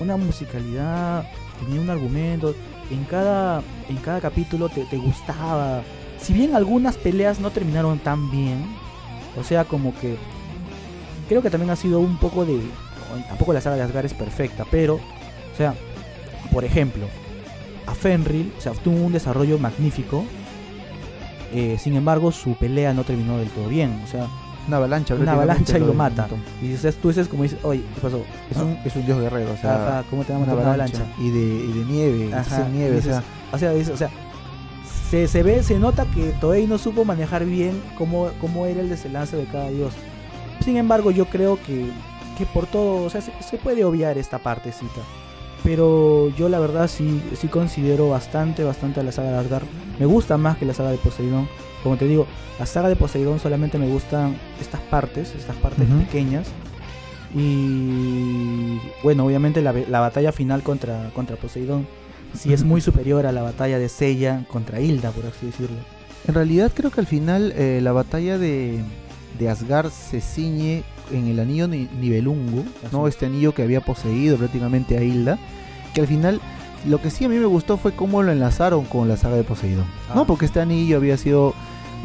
una 0.00 0.16
musicalidad, 0.16 1.28
tenía 1.62 1.80
un 1.80 1.90
argumento. 1.90 2.54
En 2.90 3.04
cada, 3.04 3.62
en 3.90 3.96
cada 3.96 4.22
capítulo 4.22 4.70
te, 4.70 4.86
te 4.86 4.96
gustaba. 4.96 5.82
Si 6.18 6.32
bien 6.32 6.56
algunas 6.56 6.96
peleas 6.96 7.38
no 7.40 7.50
terminaron 7.50 7.98
tan 7.98 8.30
bien, 8.30 8.64
o 9.38 9.44
sea, 9.44 9.66
como 9.66 9.92
que 10.00 10.16
creo 11.28 11.42
que 11.42 11.50
también 11.50 11.68
ha 11.70 11.76
sido 11.76 12.00
un 12.00 12.16
poco 12.16 12.46
de. 12.46 12.58
Tampoco 13.28 13.52
la 13.52 13.60
saga 13.60 13.76
de 13.76 13.82
Asgard 13.82 14.06
es 14.06 14.14
perfecta, 14.14 14.64
pero, 14.70 14.94
o 14.96 15.56
sea, 15.56 15.74
por 16.52 16.64
ejemplo, 16.64 17.06
a 17.86 17.94
Fenrir, 17.94 18.52
o 18.56 18.60
sea, 18.60 18.72
tuvo 18.72 18.96
un 19.06 19.12
desarrollo 19.12 19.58
magnífico. 19.58 20.24
eh, 21.52 21.76
sin 21.78 21.96
embargo, 21.96 22.30
su 22.32 22.54
pelea 22.54 22.92
no 22.92 23.04
terminó 23.04 23.38
del 23.38 23.48
todo 23.48 23.68
bien. 23.68 24.00
O 24.04 24.06
sea, 24.06 24.26
Una 24.66 24.76
avalancha. 24.76 25.14
una 25.14 25.32
avalancha 25.32 25.78
y 25.78 25.80
lo 25.80 25.94
mata. 25.94 26.28
Y 26.62 26.68
dices, 26.68 26.96
tú 26.96 27.08
dices 27.08 27.26
como 27.28 27.44
dices, 27.44 27.58
oye, 27.62 27.82
¿qué 27.94 28.00
pasó? 28.02 28.22
Es 28.50 28.56
un, 28.58 28.64
un, 28.68 28.78
es 28.84 28.94
un 28.96 29.06
dios 29.06 29.18
guerrero, 29.18 29.52
o 29.52 29.56
sea, 29.56 29.74
ajá, 30.00 30.04
¿cómo 30.10 30.24
te 30.24 30.32
va 30.34 30.38
a 30.38 30.42
una 30.42 30.46
matar 30.52 30.58
una 30.62 30.68
avalancha. 30.74 30.98
avalancha? 30.98 31.22
Y 31.22 31.30
de, 31.30 31.40
y 31.64 31.72
de 31.72 31.84
nieve, 31.86 32.34
Ajá, 32.34 32.68
nieve, 32.70 32.90
o 32.92 32.96
dices, 32.96 33.14
sea, 33.14 33.22
O 33.50 33.56
o 33.94 33.96
sea, 33.96 34.10
se, 35.10 35.26
se 35.26 35.42
ve, 35.42 35.62
se 35.62 35.78
nota 35.78 36.04
que 36.14 36.32
Toei 36.38 36.66
no 36.66 36.76
supo 36.76 37.06
manejar 37.06 37.46
bien 37.46 37.80
cómo, 37.96 38.28
cómo 38.42 38.66
era 38.66 38.82
el 38.82 38.90
desenlace 38.90 39.38
de 39.38 39.44
cada 39.46 39.70
dios. 39.70 39.94
Sin 40.62 40.76
embargo, 40.76 41.10
yo 41.10 41.24
creo 41.24 41.58
que, 41.66 41.88
que 42.38 42.46
por 42.46 42.66
todo, 42.66 43.04
o 43.04 43.10
sea, 43.10 43.20
se, 43.20 43.32
se 43.42 43.58
puede 43.58 43.84
obviar 43.84 44.16
esta 44.16 44.38
partecita. 44.38 45.02
Pero 45.64 46.30
yo 46.36 46.48
la 46.48 46.60
verdad 46.60 46.88
sí, 46.88 47.20
sí 47.34 47.48
considero 47.48 48.08
bastante, 48.08 48.62
bastante 48.62 49.00
a 49.00 49.02
la 49.02 49.12
saga 49.12 49.32
de 49.32 49.38
Asgard. 49.38 49.64
Me 49.98 50.06
gusta 50.06 50.38
más 50.38 50.56
que 50.56 50.64
la 50.64 50.72
saga 50.72 50.90
de 50.90 50.98
Poseidón. 50.98 51.48
Como 51.82 51.96
te 51.96 52.06
digo, 52.06 52.26
la 52.58 52.66
saga 52.66 52.88
de 52.88 52.96
Poseidón 52.96 53.40
solamente 53.40 53.76
me 53.76 53.88
gustan 53.88 54.38
estas 54.60 54.80
partes, 54.82 55.34
estas 55.34 55.56
partes 55.56 55.84
pequeñas. 55.86 56.46
Y 57.34 58.78
bueno, 59.02 59.26
obviamente 59.26 59.60
la, 59.60 59.72
la 59.72 60.00
batalla 60.00 60.32
final 60.32 60.62
contra, 60.62 61.10
contra 61.12 61.36
Poseidón 61.36 61.86
sí 62.34 62.52
es 62.52 62.62
muy 62.62 62.80
superior 62.80 63.26
a 63.26 63.32
la 63.32 63.42
batalla 63.42 63.78
de 63.78 63.88
Seiya 63.88 64.44
contra 64.48 64.80
Hilda, 64.80 65.10
por 65.10 65.26
así 65.26 65.46
decirlo. 65.46 65.76
En 66.26 66.34
realidad 66.34 66.70
creo 66.74 66.90
que 66.90 67.00
al 67.00 67.06
final 67.06 67.52
eh, 67.56 67.80
la 67.82 67.92
batalla 67.92 68.38
de, 68.38 68.80
de 69.38 69.48
Asgard 69.48 69.90
se 69.90 70.20
ciñe 70.20 70.84
en 71.12 71.28
el 71.28 71.40
anillo 71.40 71.68
ni- 71.68 71.88
Nibelungo, 72.00 72.64
¿no? 72.92 73.06
Este 73.08 73.26
anillo 73.26 73.52
que 73.54 73.62
había 73.62 73.80
poseído 73.80 74.36
prácticamente 74.36 74.96
a 74.98 75.02
Hilda, 75.02 75.38
que 75.94 76.00
al 76.02 76.06
final 76.06 76.40
lo 76.86 77.00
que 77.02 77.10
sí 77.10 77.24
a 77.24 77.28
mí 77.28 77.36
me 77.36 77.46
gustó 77.46 77.76
fue 77.76 77.92
cómo 77.92 78.22
lo 78.22 78.30
enlazaron 78.32 78.84
con 78.84 79.08
la 79.08 79.16
saga 79.16 79.36
de 79.36 79.44
Poseidón, 79.44 79.84
Ah. 80.08 80.12
¿no? 80.14 80.26
Porque 80.26 80.46
este 80.46 80.60
anillo 80.60 80.96
había 80.96 81.16
sido 81.16 81.54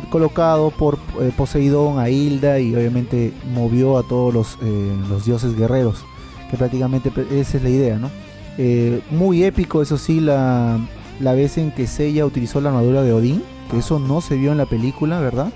colocado 0.09 0.71
por 0.71 0.97
eh, 1.21 1.31
Poseidón 1.35 1.99
a 1.99 2.09
Hilda 2.09 2.59
y 2.59 2.75
obviamente 2.75 3.31
movió 3.53 3.97
a 3.97 4.03
todos 4.03 4.33
los, 4.33 4.57
eh, 4.63 4.91
los 5.09 5.25
dioses 5.25 5.55
guerreros, 5.55 6.03
que 6.49 6.57
prácticamente 6.57 7.11
esa 7.31 7.57
es 7.57 7.63
la 7.63 7.69
idea, 7.69 7.97
¿no? 7.99 8.09
Eh, 8.57 9.01
muy 9.11 9.43
épico, 9.43 9.81
eso 9.81 9.97
sí, 9.97 10.19
la, 10.19 10.77
la 11.19 11.33
vez 11.33 11.57
en 11.57 11.71
que 11.71 11.87
Seiya 11.87 12.25
utilizó 12.25 12.59
la 12.61 12.69
armadura 12.69 13.03
de 13.03 13.13
Odín, 13.13 13.43
que 13.69 13.77
Ah. 13.77 13.79
eso 13.79 13.99
no 13.99 14.21
se 14.21 14.35
vio 14.35 14.51
en 14.51 14.57
la 14.57 14.65
película, 14.65 15.19
¿verdad? 15.19 15.51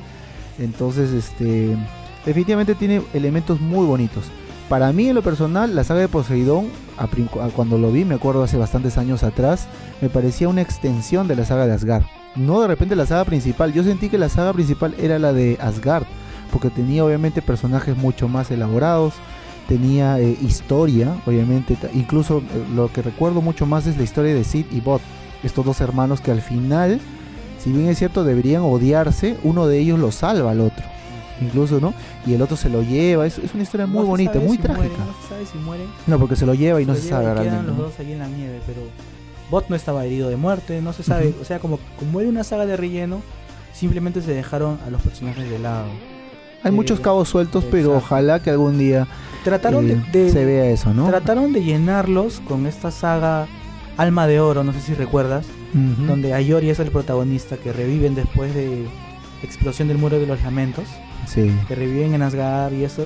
Entonces, 0.60 1.12
este, 1.12 1.76
definitivamente 2.28 2.76
tiene 2.76 3.02
elementos 3.14 3.60
muy 3.62 3.86
bonitos. 3.86 4.26
Para 4.70 4.92
mí, 4.92 5.08
en 5.08 5.16
lo 5.16 5.22
personal, 5.22 5.74
la 5.74 5.86
saga 5.86 6.02
de 6.02 6.10
Poseidón, 6.10 6.68
cuando 7.56 7.78
lo 7.78 7.90
vi, 7.90 8.04
me 8.04 8.16
acuerdo 8.16 8.44
hace 8.44 8.58
bastantes 8.58 8.98
años 8.98 9.24
atrás, 9.24 9.68
me 10.02 10.10
parecía 10.10 10.50
una 10.50 10.62
extensión 10.62 11.30
de 11.30 11.38
la 11.38 11.46
saga 11.46 11.66
de 11.66 11.74
Asgard. 11.74 12.04
No 12.36 12.60
de 12.60 12.68
repente 12.68 12.98
la 12.98 13.06
saga 13.06 13.24
principal. 13.24 13.72
Yo 13.72 13.84
sentí 13.84 14.10
que 14.10 14.18
la 14.18 14.28
saga 14.28 14.52
principal 14.52 14.94
era 15.00 15.20
la 15.20 15.32
de 15.32 15.58
Asgard, 15.62 16.04
porque 16.52 16.70
tenía 16.70 17.06
obviamente 17.06 17.42
personajes 17.42 17.96
mucho 17.96 18.28
más 18.28 18.52
elaborados, 18.52 19.14
tenía 19.70 20.20
eh, 20.20 20.38
historia, 20.42 21.16
obviamente. 21.26 21.78
Incluso 21.94 22.40
eh, 22.40 22.66
lo 22.76 22.92
que 22.92 23.02
recuerdo 23.02 23.42
mucho 23.42 23.66
más 23.66 23.88
es 23.88 23.96
la 23.96 24.04
historia 24.04 24.36
de 24.36 24.44
Sid 24.44 24.66
y 24.72 24.82
Bot, 24.82 25.02
estos 25.44 25.66
dos 25.66 25.80
hermanos 25.80 26.20
que 26.20 26.32
al 26.32 26.42
final, 26.42 27.00
si 27.58 27.72
bien 27.72 27.88
es 27.88 27.98
cierto, 28.00 28.26
deberían 28.26 28.64
odiarse, 28.64 29.38
uno 29.44 29.66
de 29.66 29.80
ellos 29.80 29.98
lo 29.98 30.12
salva 30.12 30.52
al 30.52 30.60
otro. 30.60 30.97
Incluso, 31.42 31.80
¿no? 31.80 31.94
Y 32.26 32.34
el 32.34 32.42
otro 32.42 32.58
se 32.58 32.70
lo 32.70 32.82
lleva. 32.82 33.26
Es, 33.28 33.38
es 33.38 33.54
una 33.54 33.64
historia 33.64 33.86
muy 33.86 34.02
No 34.02 34.06
bonita, 34.08 34.40
muy 34.40 34.58
si 34.58 34.64
trágica. 34.64 34.98
no 34.98 35.22
se 35.22 35.30
sabe 35.30 35.46
si 35.46 35.58
mueren. 35.60 35.88
No, 36.08 36.18
porque 36.20 36.36
se 36.36 36.46
lo 36.46 36.54
lleva 36.54 36.82
y 36.82 36.86
no 36.86 36.96
se 36.96 37.02
sabe 37.10 37.34
realmente. 37.34 37.68
los 37.68 37.78
dos 37.78 38.00
allí 38.00 38.14
en 38.14 38.20
la 38.20 38.28
nieve, 38.28 38.60
pero 38.66 38.82
Bot 39.52 39.70
no 39.70 39.76
estaba 39.76 40.04
herido 40.06 40.30
de 40.30 40.36
muerte, 40.36 40.82
no 40.82 40.94
se 40.94 41.04
sabe. 41.04 41.34
O 41.42 41.46
sea, 41.46 41.60
como, 41.60 41.80
como 42.00 42.20
era 42.20 42.30
una 42.30 42.44
saga 42.44 42.66
de 42.66 42.76
relleno, 42.76 43.22
simplemente 43.74 44.22
se 44.22 44.34
dejaron 44.34 44.80
a 44.86 44.90
los 44.90 45.02
personajes 45.02 45.50
de 45.50 45.60
lado. 45.60 45.88
Hay 46.64 46.70
Eh, 46.70 46.76
muchos 46.76 47.00
cabos 47.00 47.30
sueltos, 47.30 47.64
pero 47.70 47.96
ojalá 47.96 48.42
que 48.42 48.50
algún 48.50 48.78
día 48.80 49.08
Trataron 49.44 49.90
eh, 49.90 50.02
de, 50.12 50.24
de- 50.26 50.32
se 50.32 50.44
vea 50.44 50.66
eso, 50.72 50.94
¿no? 50.94 51.08
trataron 51.08 51.54
de 51.54 51.64
llenarlos 51.64 52.42
con 52.48 52.66
esta 52.66 52.90
saga 52.92 53.48
Alma 53.96 54.26
de 54.28 54.40
Oro, 54.40 54.64
no 54.64 54.74
sé 54.74 54.82
si 54.82 54.94
recuerdas, 54.96 55.46
donde 56.08 56.34
Ayori 56.34 56.70
es 56.72 56.80
el 56.80 56.90
protagonista 56.90 57.58
que 57.58 57.72
reviven 57.72 58.16
después 58.16 58.54
de 58.56 58.88
explosión 59.44 59.88
del 59.88 59.98
muro 60.00 60.18
de 60.20 60.26
los 60.26 60.42
lamentos, 60.44 60.86
Sí. 61.26 61.52
que 61.68 61.76
reviven 61.76 62.14
en 62.14 62.22
Asgard 62.22 62.74
y 62.74 62.84
eso. 62.84 63.06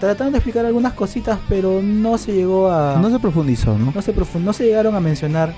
Trataron 0.00 0.32
de 0.32 0.38
explicar 0.38 0.64
algunas 0.64 0.92
cositas, 0.92 1.38
pero 1.48 1.80
no 1.82 2.18
se 2.18 2.32
llegó 2.32 2.70
a 2.70 2.98
No 3.00 3.10
se 3.10 3.18
profundizó, 3.18 3.76
¿no? 3.76 3.90
no 3.92 4.02
se 4.02 4.14
profund- 4.14 4.42
no 4.44 4.52
se 4.52 4.64
llegaron 4.64 4.94
a 4.94 5.00
mencionar 5.00 5.52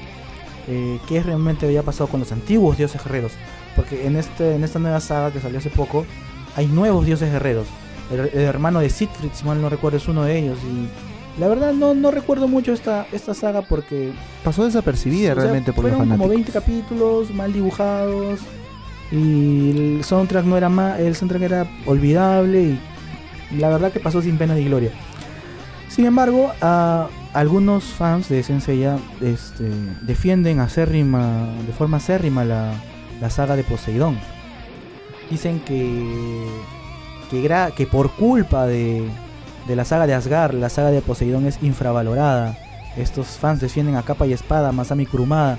eh, 0.66 0.98
qué 1.08 1.22
realmente 1.22 1.66
había 1.66 1.82
pasado 1.82 2.08
con 2.08 2.20
los 2.20 2.32
antiguos 2.32 2.78
dioses 2.78 3.02
guerreros, 3.04 3.32
porque 3.76 4.06
en 4.06 4.16
este 4.16 4.54
en 4.54 4.64
esta 4.64 4.78
nueva 4.78 5.00
saga 5.00 5.30
que 5.30 5.40
salió 5.40 5.58
hace 5.58 5.68
poco 5.70 6.06
hay 6.56 6.66
nuevos 6.68 7.04
dioses 7.04 7.30
guerreros. 7.30 7.66
El, 8.10 8.20
el 8.20 8.40
hermano 8.40 8.80
de 8.80 8.88
Siegfried, 8.90 9.30
si 9.34 9.44
mal 9.44 9.60
no 9.60 9.68
recuerdo, 9.68 9.98
es 9.98 10.08
uno 10.08 10.24
de 10.24 10.38
ellos 10.38 10.58
y 10.64 11.40
la 11.40 11.46
verdad 11.48 11.72
no, 11.72 11.94
no 11.94 12.10
recuerdo 12.10 12.48
mucho 12.48 12.72
esta, 12.72 13.06
esta 13.12 13.34
saga 13.34 13.62
porque 13.62 14.12
Pasó 14.42 14.64
desapercibida 14.64 15.32
o 15.32 15.34
sea, 15.34 15.42
realmente 15.44 15.72
por 15.72 15.84
los 15.84 15.92
fueron 15.92 16.08
como 16.08 16.24
fanáticos. 16.24 16.46
20 16.46 16.52
capítulos 16.52 17.30
mal 17.34 17.52
dibujados 17.52 18.40
y 19.10 19.70
el 19.70 20.04
soundtrack 20.04 20.44
no 20.44 20.56
era 20.56 20.68
más, 20.68 21.00
el 21.00 21.14
soundtrack 21.14 21.42
era 21.42 21.66
olvidable 21.86 22.76
y 23.50 23.56
la 23.56 23.68
verdad 23.68 23.92
que 23.92 24.00
pasó 24.00 24.22
sin 24.22 24.38
pena 24.38 24.54
ni 24.54 24.64
gloria. 24.64 24.90
Sin 25.88 26.06
embargo, 26.06 26.52
a 26.60 27.08
algunos 27.32 27.84
fans 27.84 28.28
de 28.28 28.42
Senseiya 28.42 28.98
este, 29.20 29.70
defienden 30.02 30.60
acérrima, 30.60 31.48
de 31.66 31.72
forma 31.72 31.96
acérrima 31.96 32.44
la, 32.44 32.72
la 33.20 33.30
saga 33.30 33.56
de 33.56 33.64
Poseidón. 33.64 34.18
Dicen 35.28 35.60
que 35.60 36.46
que, 37.76 37.86
por 37.86 38.10
culpa 38.10 38.66
de, 38.66 39.08
de 39.68 39.76
la 39.76 39.84
saga 39.84 40.06
de 40.06 40.14
Asgard, 40.14 40.54
la 40.54 40.68
saga 40.68 40.90
de 40.90 41.00
Poseidón 41.00 41.46
es 41.46 41.62
infravalorada. 41.62 42.58
Estos 42.96 43.28
fans 43.38 43.60
defienden 43.60 43.94
a 43.96 44.02
capa 44.02 44.26
y 44.26 44.32
espada 44.32 44.72
Masami 44.72 45.06
Kurumada 45.06 45.58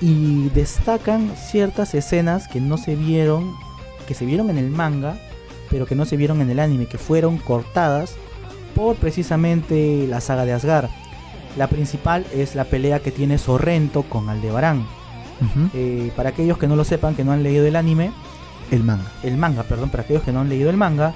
y, 0.00 0.48
destacan 0.50 1.32
ciertas 1.36 1.94
escenas 1.94 2.48
que 2.48 2.60
no 2.60 2.76
se 2.76 2.96
vieron, 2.96 3.54
que 4.06 4.14
se 4.14 4.26
vieron 4.26 4.50
en 4.50 4.58
el 4.58 4.70
manga, 4.70 5.18
pero 5.70 5.86
que 5.86 5.94
no 5.94 6.04
se 6.04 6.16
vieron 6.16 6.40
en 6.40 6.50
el 6.50 6.60
anime, 6.60 6.86
que 6.86 6.98
fueron 6.98 7.38
cortadas 7.38 8.16
por 8.74 8.96
precisamente 8.96 10.06
la 10.08 10.20
saga 10.20 10.44
de 10.44 10.52
Asgard. 10.52 10.88
La 11.56 11.68
principal 11.68 12.26
es 12.34 12.54
la 12.54 12.64
pelea 12.64 13.00
que 13.00 13.10
tiene 13.10 13.38
Sorrento 13.38 14.02
con 14.02 14.28
Aldebarán. 14.28 14.86
Eh, 15.72 16.10
para 16.16 16.30
aquellos 16.30 16.58
que 16.58 16.66
no 16.66 16.74
lo 16.74 16.84
sepan, 16.84 17.14
que 17.14 17.24
no 17.24 17.32
han 17.32 17.44
leído 17.44 17.64
el 17.64 17.76
anime, 17.76 18.10
El 18.70 18.82
manga. 18.82 19.10
el 19.22 19.36
manga, 19.36 19.62
perdón, 19.62 19.90
para 19.90 20.02
aquellos 20.02 20.22
que 20.24 20.32
no 20.32 20.40
han 20.40 20.48
leído 20.48 20.68
el 20.68 20.76
manga, 20.76 21.14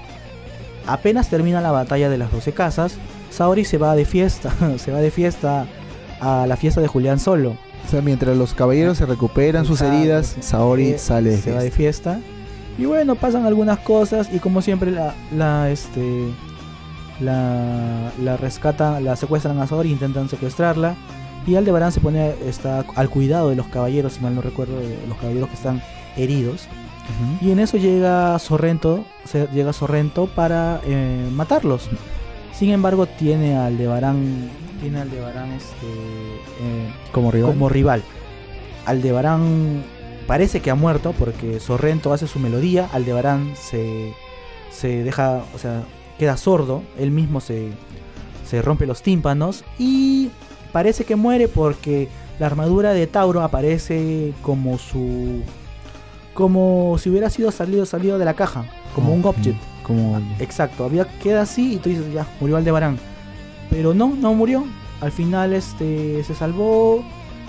apenas 0.86 1.28
termina 1.28 1.60
la 1.60 1.72
batalla 1.72 2.08
de 2.08 2.18
las 2.18 2.30
12 2.30 2.52
casas, 2.52 2.98
Saori 3.30 3.64
se 3.64 3.78
va 3.78 3.96
de 3.96 4.04
fiesta, 4.04 4.52
se 4.78 4.92
va 4.92 4.98
de 4.98 5.10
fiesta 5.10 5.66
a 6.20 6.46
la 6.46 6.56
fiesta 6.56 6.80
de 6.80 6.88
Julián 6.88 7.18
Solo. 7.18 7.56
O 7.86 7.90
sea, 7.90 8.00
mientras 8.00 8.36
los 8.36 8.54
caballeros 8.54 8.98
se 8.98 9.06
recuperan 9.06 9.64
sus 9.66 9.80
Exacto, 9.80 9.98
heridas. 9.98 10.36
Saori 10.40 10.98
sale 10.98 11.30
de 11.30 11.38
se 11.38 11.52
va 11.52 11.62
de 11.62 11.70
fiesta. 11.70 12.20
Y 12.78 12.86
bueno, 12.86 13.16
pasan 13.16 13.44
algunas 13.44 13.78
cosas 13.80 14.28
y 14.32 14.38
como 14.38 14.62
siempre 14.62 14.90
la, 14.90 15.14
la 15.36 15.70
este 15.70 16.28
la, 17.20 18.12
la 18.22 18.36
rescatan, 18.36 19.04
la 19.04 19.16
secuestran 19.16 19.58
a 19.60 19.66
Saori, 19.66 19.90
intentan 19.90 20.28
secuestrarla 20.28 20.94
y 21.46 21.56
Aldebarán 21.56 21.92
se 21.92 22.00
pone 22.00 22.32
está 22.46 22.84
al 22.94 23.10
cuidado 23.10 23.50
de 23.50 23.56
los 23.56 23.66
caballeros, 23.66 24.14
si 24.14 24.20
mal 24.20 24.34
no 24.34 24.40
recuerdo, 24.42 24.78
de 24.78 24.96
los 25.08 25.18
caballeros 25.18 25.48
que 25.48 25.54
están 25.56 25.82
heridos. 26.16 26.68
Y 27.40 27.50
en 27.50 27.58
eso 27.58 27.76
llega 27.76 28.38
Sorrento, 28.38 29.04
se- 29.24 29.48
llega 29.52 29.72
Sorrento 29.72 30.26
para 30.28 30.80
eh, 30.86 31.28
matarlos. 31.32 31.90
Sin 32.54 32.70
embargo, 32.70 33.06
tiene 33.06 33.56
a 33.56 33.66
Aldebarán, 33.66 34.48
tiene 34.82 35.00
Aldebarán 35.00 35.52
este, 35.52 35.86
eh, 35.86 36.92
Como 37.12 37.30
rival. 37.30 37.50
como 37.52 37.68
rival. 37.70 38.02
Aldebarán 38.84 39.84
parece 40.26 40.60
que 40.60 40.70
ha 40.70 40.74
muerto 40.74 41.14
porque 41.18 41.60
Sorrento 41.60 42.12
hace 42.12 42.26
su 42.26 42.38
melodía, 42.38 42.88
Aldebarán 42.92 43.54
se, 43.56 44.12
se 44.70 45.02
deja, 45.04 45.44
o 45.54 45.58
sea, 45.58 45.84
queda 46.18 46.36
sordo, 46.36 46.82
él 46.98 47.10
mismo 47.10 47.40
se, 47.40 47.68
se 48.46 48.60
rompe 48.62 48.86
los 48.86 49.02
tímpanos 49.02 49.64
y 49.78 50.30
parece 50.72 51.04
que 51.04 51.16
muere 51.16 51.48
porque 51.48 52.08
la 52.38 52.46
armadura 52.46 52.92
de 52.92 53.06
Tauro 53.06 53.42
aparece 53.42 54.32
como 54.42 54.78
su 54.78 55.42
como 56.34 56.96
si 56.98 57.10
hubiera 57.10 57.28
sido 57.28 57.50
salido, 57.52 57.84
salido 57.84 58.18
de 58.18 58.24
la 58.24 58.34
caja, 58.34 58.64
como 58.94 59.12
un 59.12 59.20
Ok, 59.20 59.36
object. 59.36 59.58
Como 59.82 60.18
Exacto, 60.38 60.84
había 60.84 61.04
queda 61.18 61.42
así 61.42 61.74
y 61.74 61.76
tú 61.78 61.90
dices, 61.90 62.10
ya, 62.12 62.26
murió 62.40 62.56
Aldebarán. 62.56 62.98
Pero 63.72 63.94
no, 63.94 64.08
no 64.14 64.34
murió. 64.34 64.64
Al 65.00 65.10
final 65.10 65.52
este 65.54 66.22
se 66.22 66.34
salvó 66.34 67.02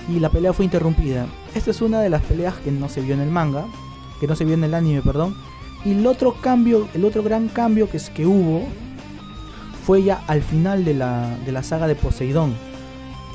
y 0.10 0.20
la 0.20 0.30
pelea 0.30 0.54
fue 0.54 0.64
interrumpida. 0.66 1.28
Esta 1.54 1.70
es 1.72 1.82
una 1.82 2.00
de 2.02 2.10
las 2.10 2.22
peleas 2.24 2.56
que 2.56 2.72
no 2.72 2.88
se 2.90 3.02
vio 3.02 3.14
en 3.14 3.20
el 3.20 3.30
manga, 3.30 3.66
que 4.20 4.26
no 4.28 4.36
se 4.36 4.46
vio 4.46 4.54
en 4.56 4.64
el 4.64 4.74
anime, 4.74 5.02
perdón. 5.02 5.36
Y 5.86 5.92
el 5.92 6.08
otro 6.08 6.34
cambio, 6.42 6.88
el 6.94 7.04
otro 7.06 7.22
gran 7.24 7.50
cambio 7.50 7.90
que, 7.90 7.98
es, 7.98 8.10
que 8.10 8.26
hubo 8.26 8.64
fue 9.86 10.02
ya 10.04 10.24
al 10.28 10.42
final 10.42 10.86
de 10.86 10.94
la, 10.94 11.38
de 11.46 11.52
la 11.52 11.62
saga 11.62 11.88
de 11.88 11.96
Poseidón. 11.96 12.54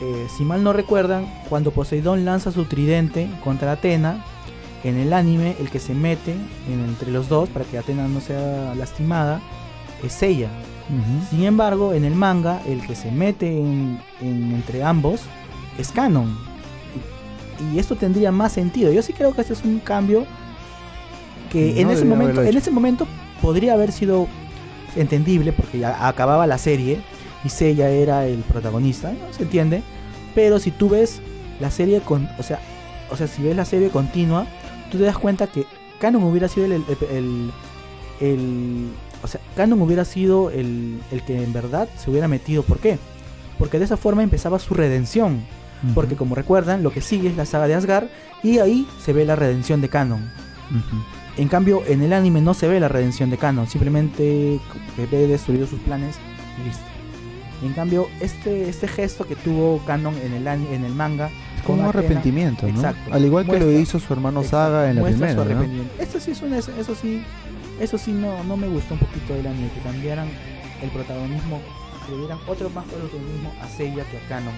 Eh, 0.00 0.26
si 0.34 0.44
mal 0.44 0.64
no 0.64 0.72
recuerdan, 0.72 1.26
cuando 1.50 1.72
Poseidón 1.72 2.24
lanza 2.24 2.50
su 2.52 2.64
tridente 2.64 3.28
contra 3.44 3.72
Atena, 3.72 4.24
en 4.82 4.96
el 4.96 5.12
anime 5.12 5.56
el 5.60 5.68
que 5.70 5.78
se 5.80 5.92
mete 5.94 6.32
en- 6.32 6.84
entre 6.88 7.10
los 7.10 7.28
dos 7.28 7.48
para 7.50 7.64
que 7.66 7.76
Atena 7.78 8.08
no 8.08 8.20
sea 8.20 8.74
lastimada 8.76 9.40
es 10.02 10.22
ella. 10.22 10.48
Sin 11.30 11.44
embargo, 11.44 11.92
en 11.92 12.04
el 12.04 12.14
manga, 12.14 12.62
el 12.66 12.80
que 12.86 12.94
se 12.94 13.10
mete 13.10 13.46
en, 13.58 14.00
en- 14.20 14.52
entre 14.54 14.82
ambos 14.82 15.20
es 15.78 15.92
canon. 15.92 16.36
Y, 17.72 17.76
y 17.76 17.78
esto 17.78 17.94
tendría 17.96 18.32
más 18.32 18.52
sentido. 18.52 18.90
Yo 18.92 19.02
sí 19.02 19.12
creo 19.12 19.34
que 19.34 19.42
este 19.42 19.52
es 19.52 19.64
un 19.64 19.80
cambio 19.80 20.24
que 21.52 21.72
No 21.74 21.80
en, 21.80 21.90
ese 21.90 22.04
momento, 22.04 22.40
en 22.50 22.56
ese 22.56 22.70
momento 22.70 23.06
podría 23.42 23.74
haber 23.74 23.92
sido 23.92 24.26
entendible 24.96 25.52
porque 25.52 25.78
ya 25.78 26.06
acababa 26.08 26.46
la 26.46 26.58
serie 26.58 27.00
y 27.44 27.48
Seiya 27.50 27.90
era 27.90 28.26
el 28.26 28.38
protagonista, 28.40 29.12
¿no? 29.12 29.32
¿Se 29.32 29.42
entiende? 29.42 29.82
Pero 30.34 30.58
si 30.58 30.70
tú 30.70 30.88
ves 30.88 31.20
la 31.60 31.70
serie 31.70 32.00
con, 32.00 32.28
o 32.38 32.42
sea, 32.42 32.60
o 33.10 33.16
sea, 33.16 33.26
si 33.26 33.42
ves 33.42 33.54
la 33.56 33.64
serie 33.64 33.90
continua, 33.90 34.46
tú 34.90 34.98
te 34.98 35.04
das 35.04 35.18
cuenta 35.18 35.46
que 35.46 35.64
Canon 36.00 36.22
hubiera 36.24 36.48
sido 36.48 36.66
el, 36.66 36.72
el, 36.72 36.82
el- 37.10 37.50
el- 38.20 38.90
o 39.22 39.26
sea, 39.26 39.40
Canon 39.56 39.80
hubiera 39.82 40.04
sido 40.04 40.50
el, 40.50 41.00
el 41.10 41.22
que 41.22 41.42
en 41.42 41.52
verdad 41.52 41.88
se 41.96 42.10
hubiera 42.10 42.28
metido. 42.28 42.62
¿Por 42.62 42.78
qué? 42.78 42.98
Porque 43.58 43.78
de 43.78 43.84
esa 43.84 43.96
forma 43.96 44.22
empezaba 44.22 44.58
su 44.58 44.74
redención. 44.74 45.44
Porque 45.94 46.16
como 46.16 46.34
recuerdan, 46.34 46.82
lo 46.82 46.90
que 46.90 47.00
sigue 47.00 47.28
es 47.28 47.36
la 47.36 47.46
saga 47.46 47.68
de 47.68 47.74
Asgard 47.74 48.08
y 48.42 48.58
ahí 48.58 48.88
se 49.00 49.12
ve 49.12 49.24
la 49.24 49.36
redención 49.36 49.80
de 49.80 49.88
Canon. 49.88 50.28
En 51.36 51.46
cambio, 51.48 51.82
en 51.86 52.02
el 52.02 52.12
anime 52.12 52.40
no 52.40 52.52
se 52.52 52.66
ve 52.66 52.80
la 52.80 52.88
redención 52.88 53.30
de 53.30 53.38
Canon, 53.38 53.68
simplemente 53.68 54.58
ve 54.96 55.26
destruido 55.28 55.68
sus 55.68 55.78
planes 55.80 56.16
y 56.60 56.66
listo. 56.66 56.82
En 57.62 57.72
cambio, 57.74 58.08
este, 58.20 58.68
este 58.68 58.88
gesto 58.88 59.24
que 59.26 59.36
tuvo 59.36 59.80
Canon 59.86 60.16
en 60.18 60.32
el, 60.32 60.46
en 60.46 60.84
el 60.84 60.94
manga 60.94 61.30
Con 61.66 61.80
un 61.80 61.86
arrepentimiento, 61.86 62.66
¿no? 62.66 62.74
Exacto. 62.74 63.12
Al 63.12 63.24
igual 63.24 63.46
que 63.46 63.58
lo 63.58 63.70
hizo 63.70 63.98
su 63.98 64.12
hermano 64.12 64.42
Saga 64.42 64.90
en 64.90 64.96
la 64.96 65.02
su 65.02 65.08
primera, 65.08 65.34
¿no? 65.34 65.42
arrepentimiento. 65.42 66.02
Esto 66.02 66.20
sí 66.20 66.32
es 66.32 66.42
una, 66.42 66.58
eso 66.58 66.94
sí, 67.00 67.22
eso 67.80 67.98
sí 67.98 68.12
no, 68.12 68.42
no 68.44 68.56
me 68.56 68.68
gustó 68.68 68.94
un 68.94 69.00
poquito 69.00 69.34
del 69.34 69.46
anime, 69.46 69.70
que 69.70 69.80
cambiaran 69.80 70.28
el 70.82 70.90
protagonismo, 70.90 71.60
que 72.06 72.12
le 72.12 72.18
dieran 72.18 72.38
otro 72.46 72.70
más 72.70 72.84
protagonismo 72.84 73.52
a 73.62 73.68
Seiya 73.68 74.04
que 74.04 74.18
a 74.18 74.28
Canon. 74.28 74.54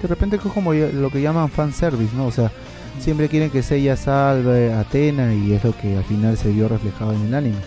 De 0.00 0.08
repente 0.08 0.36
es 0.36 0.42
como 0.42 0.72
lo 0.72 1.10
que 1.10 1.20
llaman 1.20 1.50
fanservice, 1.50 2.14
¿no? 2.16 2.26
O 2.26 2.32
sea, 2.32 2.50
siempre 2.98 3.28
quieren 3.28 3.50
que 3.50 3.62
Seiya 3.62 3.96
salve 3.96 4.72
a 4.72 4.80
Atena 4.80 5.34
y 5.34 5.52
es 5.52 5.62
lo 5.62 5.76
que 5.76 5.96
al 5.96 6.04
final 6.04 6.36
se 6.36 6.50
vio 6.50 6.68
reflejado 6.68 7.12
en 7.12 7.26
el 7.26 7.34
anime. 7.34 7.58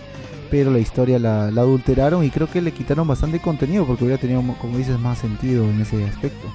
Pero 0.50 0.72
la 0.72 0.80
historia 0.80 1.20
la, 1.20 1.52
la 1.52 1.62
adulteraron 1.62 2.24
y 2.24 2.30
creo 2.30 2.50
que 2.50 2.62
le 2.62 2.72
quitaron 2.72 3.08
bastante 3.08 3.40
contenido 3.40 3.86
porque 3.86 4.04
hubiera 4.04 4.22
tenido, 4.22 4.44
como 4.60 4.78
dices, 4.78 5.00
más 5.00 5.20
sentido 5.20 5.64
en 5.64 5.82
ese 5.82 6.04
aspecto. 6.06 6.48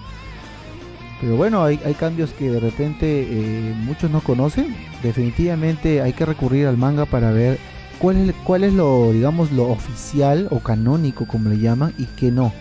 Pero 1.20 1.36
bueno, 1.36 1.64
hay, 1.64 1.80
hay 1.84 1.94
cambios 1.94 2.30
que 2.30 2.50
de 2.50 2.60
repente 2.60 3.26
eh, 3.28 3.74
muchos 3.76 4.10
no 4.10 4.20
conocen. 4.20 4.74
Definitivamente 5.02 6.00
hay 6.00 6.12
que 6.12 6.24
recurrir 6.24 6.66
al 6.66 6.76
manga 6.76 7.06
para 7.06 7.32
ver 7.32 7.58
cuál 7.98 8.28
es, 8.28 8.34
cuál 8.44 8.64
es 8.64 8.72
lo, 8.72 9.12
digamos, 9.12 9.52
lo 9.52 9.68
oficial 9.68 10.48
o 10.50 10.60
canónico, 10.60 11.26
como 11.26 11.50
le 11.50 11.58
llaman, 11.58 11.94
y 11.98 12.04
qué 12.04 12.30
no. 12.30 12.52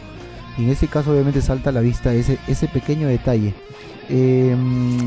En 0.57 0.69
este 0.69 0.87
caso 0.87 1.11
obviamente 1.11 1.41
salta 1.41 1.69
a 1.69 1.73
la 1.73 1.81
vista 1.81 2.13
ese, 2.13 2.39
ese 2.47 2.67
pequeño 2.67 3.07
detalle. 3.07 3.53
Eh, 4.09 4.55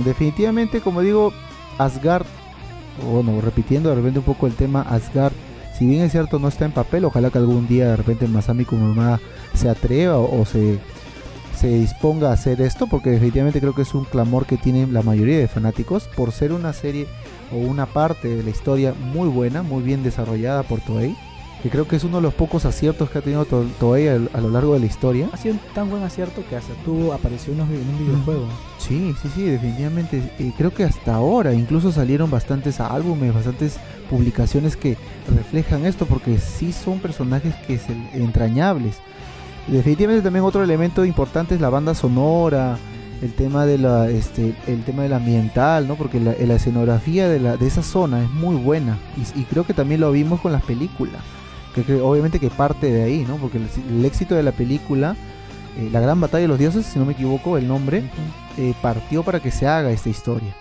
definitivamente, 0.05 0.81
como 0.81 1.01
digo, 1.01 1.33
Asgard, 1.79 2.27
bueno, 3.11 3.41
repitiendo 3.41 3.89
de 3.89 3.97
repente 3.97 4.19
un 4.21 4.25
poco 4.25 4.47
el 4.47 4.55
tema, 4.55 4.83
Asgard, 4.83 5.33
si 5.77 5.87
bien 5.87 6.03
es 6.03 6.13
cierto 6.13 6.39
no 6.39 6.49
está 6.49 6.67
en 6.67 6.73
papel, 6.73 7.05
ojalá 7.05 7.31
que 7.31 7.39
algún 7.39 7.67
día 7.67 7.89
de 7.89 7.97
repente 7.97 8.29
Masami 8.29 8.65
Kurumada 8.65 9.19
se 9.55 9.69
atreva 9.69 10.19
o, 10.19 10.41
o 10.41 10.45
se, 10.45 10.79
se 11.59 11.69
disponga 11.69 12.31
a 12.31 12.35
hacer 12.35 12.61
esto, 12.61 12.87
porque 12.87 13.11
definitivamente 13.11 13.61
creo 13.61 13.75
que 13.75 13.83
es 13.83 13.95
un 13.95 14.05
clamor 14.05 14.47
que 14.47 14.59
tienen 14.59 14.93
la 14.93 15.03
mayoría 15.03 15.39
de 15.39 15.49
fanáticos 15.49 16.09
por 16.15 16.33
ser 16.33 16.53
una 16.53 16.73
serie 16.73 17.07
o 17.53 17.57
una 17.57 17.87
parte 17.87 18.29
de 18.37 18.43
la 18.43 18.51
historia 18.51 18.95
muy 19.13 19.29
buena, 19.29 19.63
muy 19.63 19.83
bien 19.83 20.03
desarrollada 20.03 20.63
por 20.63 20.81
Toei 20.81 21.17
que 21.63 21.69
creo 21.69 21.87
que 21.87 21.97
es 21.97 22.05
uno 22.05 22.17
de 22.17 22.23
los 22.23 22.33
pocos 22.33 22.65
aciertos 22.65 23.11
que 23.11 23.19
ha 23.19 23.21
tenido 23.21 23.45
To- 23.45 23.67
Toei 23.79 24.09
a, 24.09 24.15
a 24.15 24.41
lo 24.41 24.49
largo 24.49 24.73
de 24.73 24.81
la 24.81 24.87
historia. 24.87 25.29
Ha 25.31 25.37
sido 25.37 25.57
un 25.57 25.61
tan 25.75 25.91
buen 25.91 26.03
acierto 26.03 26.43
que 26.49 26.57
hasta 26.57 26.73
tú 26.87 27.13
apareció 27.13 27.53
en 27.53 27.61
un, 27.61 27.99
videojuego. 27.99 28.47
Sí, 28.79 29.15
sí, 29.21 29.29
sí, 29.35 29.43
definitivamente. 29.43 30.23
Y 30.39 30.53
creo 30.53 30.73
que 30.73 30.85
hasta 30.85 31.15
ahora 31.15 31.53
incluso 31.53 31.93
salieron 31.93 32.31
bastantes 32.31 32.81
álbumes, 32.81 33.35
bastantes 33.35 33.77
publicaciones 34.09 34.75
que 34.75 34.97
reflejan 35.37 35.85
esto, 35.85 36.07
porque 36.07 36.39
sí 36.39 36.73
son 36.73 36.99
personajes 36.99 37.55
que 37.67 37.77
se 37.77 37.93
entrañables. 38.15 38.97
Definitivamente 39.67 40.23
también 40.23 40.47
otro 40.47 40.65
elemento 40.65 41.05
importante 41.05 41.55
es 41.57 41.61
la 41.61 41.69
banda 41.69 41.95
sonora, 41.95 42.79
el 43.23 43.35
tema 43.35 43.67
de 43.67 43.79
la, 43.79 44.09
este, 44.09 44.55
el 44.67 44.83
tema 44.85 45.03
del 45.03 45.13
ambiental, 45.13 45.87
¿no? 45.87 45.97
Porque 45.97 46.21
la, 46.21 46.35
la 46.39 46.55
escenografía 46.55 47.29
de, 47.29 47.39
la, 47.39 47.57
de 47.57 47.67
esa 47.67 47.83
zona 47.83 48.23
es 48.23 48.31
muy 48.31 48.57
buena 48.57 48.99
y, 49.17 49.41
y 49.41 49.45
creo 49.45 49.65
que 49.65 49.75
también 49.75 50.01
lo 50.01 50.11
vimos 50.13 50.41
con 50.41 50.53
las 50.53 50.63
películas, 50.63 51.21
que, 51.75 51.83
que 51.83 52.01
obviamente 52.01 52.39
que 52.39 52.49
parte 52.49 52.91
de 52.91 53.03
ahí, 53.03 53.25
¿no? 53.29 53.37
Porque 53.37 53.59
el, 53.59 53.69
el 53.91 54.05
éxito 54.05 54.35
de 54.35 54.43
la 54.43 54.53
película, 54.53 55.17
eh, 55.79 55.91
la 55.93 56.01
gran 56.01 56.21
batalla 56.21 56.43
de 56.43 56.49
los 56.49 56.59
dioses, 56.59 56.87
si 56.87 56.99
no 56.99 57.05
me 57.05 57.13
equivoco, 57.13 57.59
el 57.59 57.69
nombre 57.69 58.05
eh, 58.57 58.75
partió 58.81 59.23
para 59.23 59.41
que 59.41 59.51
se 59.51 59.67
haga 59.67 59.91
esta 59.91 60.09
historia. 60.09 60.55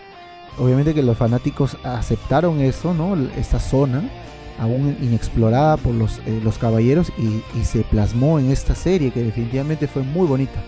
Obviamente 0.58 0.94
que 0.94 1.04
los 1.04 1.18
fanáticos 1.18 1.78
aceptaron 1.84 2.60
eso, 2.60 2.94
¿no? 2.94 3.16
Esta 3.38 3.60
zona 3.60 4.04
aún 4.60 4.98
inexplorada 5.02 5.78
por 5.78 5.94
los, 5.94 6.20
eh, 6.26 6.42
los 6.44 6.58
caballeros 6.58 7.14
y, 7.18 7.42
y 7.58 7.64
se 7.64 7.84
plasmó 7.84 8.40
en 8.40 8.52
esta 8.52 8.76
serie 8.76 9.12
que 9.12 9.24
definitivamente 9.24 9.88
fue 9.88 10.04
muy 10.04 10.28
bonita. 10.28 10.62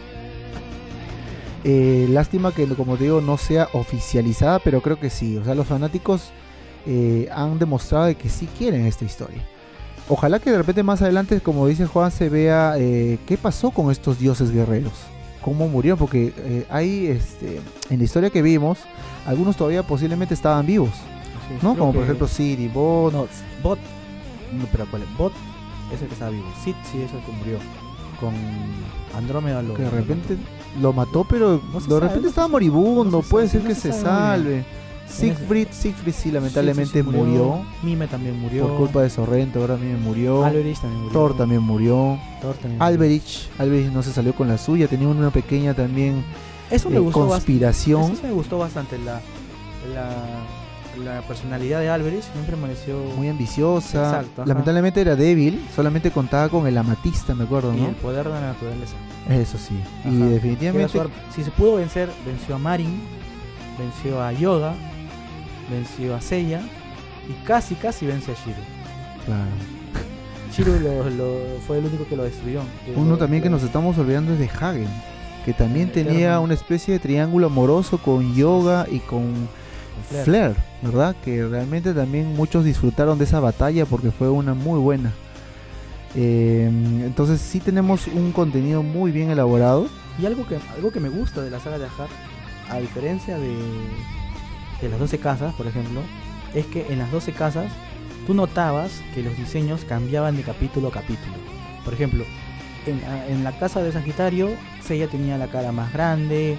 Eh, 1.63 2.07
lástima 2.09 2.51
que, 2.53 2.67
como 2.67 2.97
te 2.97 3.03
digo, 3.03 3.21
no 3.21 3.37
sea 3.37 3.69
oficializada, 3.73 4.59
pero 4.59 4.81
creo 4.81 4.99
que 4.99 5.09
sí. 5.09 5.37
O 5.37 5.43
sea, 5.43 5.55
los 5.55 5.67
fanáticos 5.67 6.31
eh, 6.85 7.29
han 7.31 7.59
demostrado 7.59 8.05
de 8.05 8.15
que 8.15 8.29
sí 8.29 8.47
quieren 8.57 8.85
esta 8.85 9.05
historia. 9.05 9.45
Ojalá 10.09 10.39
que 10.39 10.51
de 10.51 10.57
repente 10.57 10.83
más 10.83 11.01
adelante, 11.01 11.39
como 11.39 11.67
dice 11.67 11.85
Juan, 11.85 12.11
se 12.11 12.29
vea 12.29 12.73
eh, 12.77 13.17
qué 13.25 13.37
pasó 13.37 13.71
con 13.71 13.91
estos 13.91 14.19
dioses 14.19 14.51
guerreros. 14.51 14.93
Cómo 15.41 15.67
murieron, 15.67 15.97
porque 15.97 16.33
eh, 16.37 16.65
hay, 16.69 17.07
este, 17.07 17.61
en 17.89 17.97
la 17.97 18.03
historia 18.03 18.29
que 18.29 18.41
vimos, 18.41 18.79
algunos 19.25 19.55
todavía 19.55 19.83
posiblemente 19.83 20.33
estaban 20.33 20.65
vivos. 20.65 20.91
Sí, 21.47 21.55
¿no? 21.61 21.77
Como 21.77 21.93
por 21.93 22.03
ejemplo 22.03 22.27
Siri, 22.27 22.67
Bot, 22.67 23.13
No, 23.13 23.27
Bot. 23.63 23.79
No, 24.51 24.65
pero 24.71 24.85
¿cuál 24.89 25.03
es? 25.03 25.17
Bot 25.17 25.33
es 25.93 26.01
el 26.01 26.07
que 26.07 26.13
estaba 26.13 26.31
vivo. 26.31 26.45
Sid 26.63 26.75
sí 26.91 27.01
es 27.01 27.11
el 27.13 27.21
que 27.21 27.31
murió. 27.31 27.57
Con 28.21 28.33
Andrómeda 29.17 29.61
lo. 29.61 29.73
que 29.73 29.81
de 29.83 29.89
repente 29.89 30.37
lo 30.79 30.93
mató, 30.93 31.25
pero 31.25 31.61
No 31.73 31.79
de 31.81 31.85
sabe, 31.85 31.99
repente 31.99 32.21
no 32.21 32.29
estaba 32.29 32.47
moribundo, 32.47 33.03
no 33.17 33.21
se 33.23 33.29
puede 33.29 33.49
ser 33.49 33.63
que 33.63 33.75
se 33.75 33.91
salve. 33.91 34.63
Siegfried, 35.07 35.67
Siegfried 35.71 36.13
sí, 36.13 36.31
lamentablemente 36.31 37.01
Sí, 37.01 37.05
sí, 37.05 37.11
sí, 37.11 37.17
murió, 37.17 37.61
Mime 37.83 38.07
también 38.07 38.39
murió. 38.39 38.67
por 38.69 38.77
culpa 38.77 39.01
de 39.01 39.09
Sorrento, 39.09 39.59
ahora 39.59 39.75
mismo 39.75 39.99
murió. 39.99 40.45
Alberich 40.45 40.79
también 40.79 41.01
murió. 41.03 41.11
Thor 41.19 41.35
también 41.37 41.61
murió. 41.63 42.17
Thor 42.41 42.55
también 42.55 42.81
Alberich, 42.81 43.49
Alberich 43.59 43.91
no 43.91 44.03
se 44.03 44.13
salió 44.13 44.33
con 44.33 44.47
la 44.47 44.57
suya, 44.57 44.87
tenía 44.87 45.09
una 45.09 45.29
pequeña 45.29 45.73
también 45.73 46.13
murió. 46.15 46.29
Eso 46.69 46.89
me 46.89 46.95
eh, 46.95 46.99
gustó 46.99 47.19
bastante. 47.21 47.45
conspiración. 47.45 48.11
Eso 48.13 48.23
me 48.23 48.31
gustó 48.31 48.57
bastante. 48.59 48.97
La, 48.99 49.19
la, 49.93 50.15
la 51.03 51.21
personalidad 51.21 51.79
de 51.81 51.89
Alberich 51.89 52.23
siempre 52.31 52.55
pareció. 52.57 52.97
Muy 53.17 53.27
ambiciosa. 53.29 54.03
Exacto. 54.19 54.45
Lamentablemente 54.45 55.01
era 55.01 55.15
débil, 55.15 55.61
solamente 55.75 56.11
contaba 56.11 56.49
con 56.49 56.67
el 56.67 56.77
amatista, 56.77 57.33
me 57.35 57.43
acuerdo, 57.43 57.73
y 57.73 57.77
el 57.77 57.83
¿no? 57.83 57.93
poder 57.93 58.25
de 58.27 58.33
la 58.33 58.41
naturaleza. 58.41 58.95
Eso 59.29 59.57
sí. 59.57 59.79
Y 60.05 60.21
Ajá. 60.21 60.25
Definitivamente. 60.29 60.99
Si 61.35 61.43
se 61.43 61.51
pudo 61.51 61.75
vencer, 61.75 62.09
venció 62.25 62.55
a 62.55 62.57
Marin, 62.59 63.01
venció 63.77 64.21
a 64.21 64.31
Yoda, 64.31 64.73
venció 65.69 66.15
a 66.15 66.21
Seiya 66.21 66.61
y 67.29 67.45
casi, 67.45 67.75
casi 67.75 68.05
vence 68.05 68.31
a 68.31 68.35
Shiro. 68.35 68.57
claro. 69.25 69.49
Shiro 70.51 70.77
lo, 70.79 71.09
lo- 71.09 71.59
fue 71.65 71.77
el 71.77 71.85
único 71.85 72.05
que 72.07 72.15
lo 72.17 72.23
destruyó. 72.23 72.61
que 72.85 72.91
Uno 72.95 73.11
lo- 73.11 73.17
también 73.17 73.41
que 73.41 73.49
nos 73.49 73.63
estamos 73.63 73.97
olvidando 73.97 74.33
es 74.33 74.39
de 74.39 74.49
Hagen, 74.49 74.87
que 75.45 75.53
también 75.53 75.87
El 75.87 75.91
tenía 75.93 76.39
una 76.39 76.53
especie 76.53 76.93
de 76.95 76.99
triángulo 76.99 77.47
amoroso 77.47 77.97
con 77.99 78.33
Yoga 78.35 78.85
y 78.91 78.99
con 78.99 79.23
Flair. 80.09 80.25
Flair, 80.25 80.55
¿verdad? 80.81 81.15
Que 81.23 81.45
realmente 81.45 81.93
también 81.93 82.35
muchos 82.35 82.65
disfrutaron 82.65 83.17
de 83.17 83.25
esa 83.25 83.39
batalla 83.39 83.85
porque 83.85 84.11
fue 84.11 84.29
una 84.29 84.53
muy 84.53 84.79
buena. 84.79 85.11
Eh, 86.15 86.69
entonces 87.05 87.39
sí 87.39 87.59
tenemos 87.59 88.07
un 88.07 88.31
contenido 88.31 88.83
muy 88.83 89.11
bien 89.11 89.29
elaborado. 89.29 89.87
Y 90.21 90.25
algo 90.25 90.45
que, 90.45 90.59
algo 90.75 90.91
que 90.91 90.99
me 90.99 91.09
gusta 91.09 91.41
de 91.41 91.49
la 91.49 91.59
saga 91.59 91.77
de 91.77 91.85
Ajar, 91.85 92.09
a 92.69 92.79
diferencia 92.79 93.37
de, 93.37 93.55
de 94.81 94.89
las 94.89 94.99
12 94.99 95.19
casas, 95.19 95.53
por 95.55 95.67
ejemplo, 95.67 96.01
es 96.53 96.65
que 96.65 96.87
en 96.91 96.99
las 96.99 97.11
12 97.11 97.31
casas 97.31 97.71
tú 98.27 98.33
notabas 98.33 99.01
que 99.13 99.23
los 99.23 99.35
diseños 99.37 99.85
cambiaban 99.85 100.35
de 100.35 100.43
capítulo 100.43 100.89
a 100.89 100.91
capítulo. 100.91 101.33
Por 101.85 101.93
ejemplo, 101.93 102.25
en, 102.85 103.01
en 103.29 103.43
la 103.43 103.57
casa 103.57 103.81
de 103.81 103.91
Sagitario, 103.91 104.49
Seiya 104.83 105.07
tenía 105.07 105.37
la 105.37 105.47
cara 105.47 105.71
más 105.71 105.93
grande, 105.93 106.57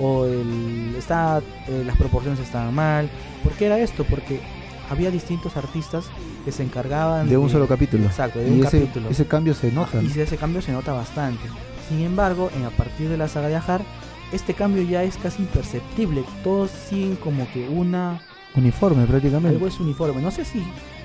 o 0.00 0.24
el, 0.26 0.94
está, 0.96 1.40
eh, 1.68 1.82
las 1.84 1.96
proporciones 1.96 2.40
estaban 2.40 2.74
mal. 2.74 3.08
¿Por 3.42 3.52
qué 3.52 3.66
era 3.66 3.78
esto? 3.78 4.04
Porque 4.04 4.40
había 4.90 5.10
distintos 5.10 5.56
artistas 5.56 6.06
que 6.44 6.52
se 6.52 6.62
encargaban 6.62 7.28
De 7.28 7.36
un 7.36 7.50
solo 7.50 7.66
capítulo. 7.66 8.04
Exacto, 8.06 8.38
de 8.38 8.48
y 8.48 8.60
un 8.60 8.66
ese, 8.66 8.80
capítulo. 8.80 9.10
ese 9.10 9.26
cambio 9.26 9.54
se 9.54 9.70
nota. 9.72 10.00
Y 10.02 10.18
ese 10.18 10.36
cambio 10.36 10.62
se 10.62 10.72
nota 10.72 10.92
bastante. 10.92 11.42
Sin 11.88 12.00
embargo, 12.00 12.50
en 12.56 12.64
a 12.64 12.70
partir 12.70 13.08
de 13.08 13.16
la 13.16 13.28
saga 13.28 13.48
de 13.48 13.56
Ajar, 13.56 13.82
este 14.32 14.54
cambio 14.54 14.82
ya 14.82 15.02
es 15.02 15.16
casi 15.16 15.42
imperceptible. 15.42 16.24
Todos 16.44 16.70
siguen 16.70 17.16
como 17.16 17.50
que 17.52 17.68
una 17.68 18.20
Uniforme 18.54 19.04
prácticamente. 19.06 19.48
algo 19.56 19.66
es 19.66 19.78
uniforme. 19.78 20.20
No 20.22 20.30
sé 20.30 20.44
si, 20.44 20.62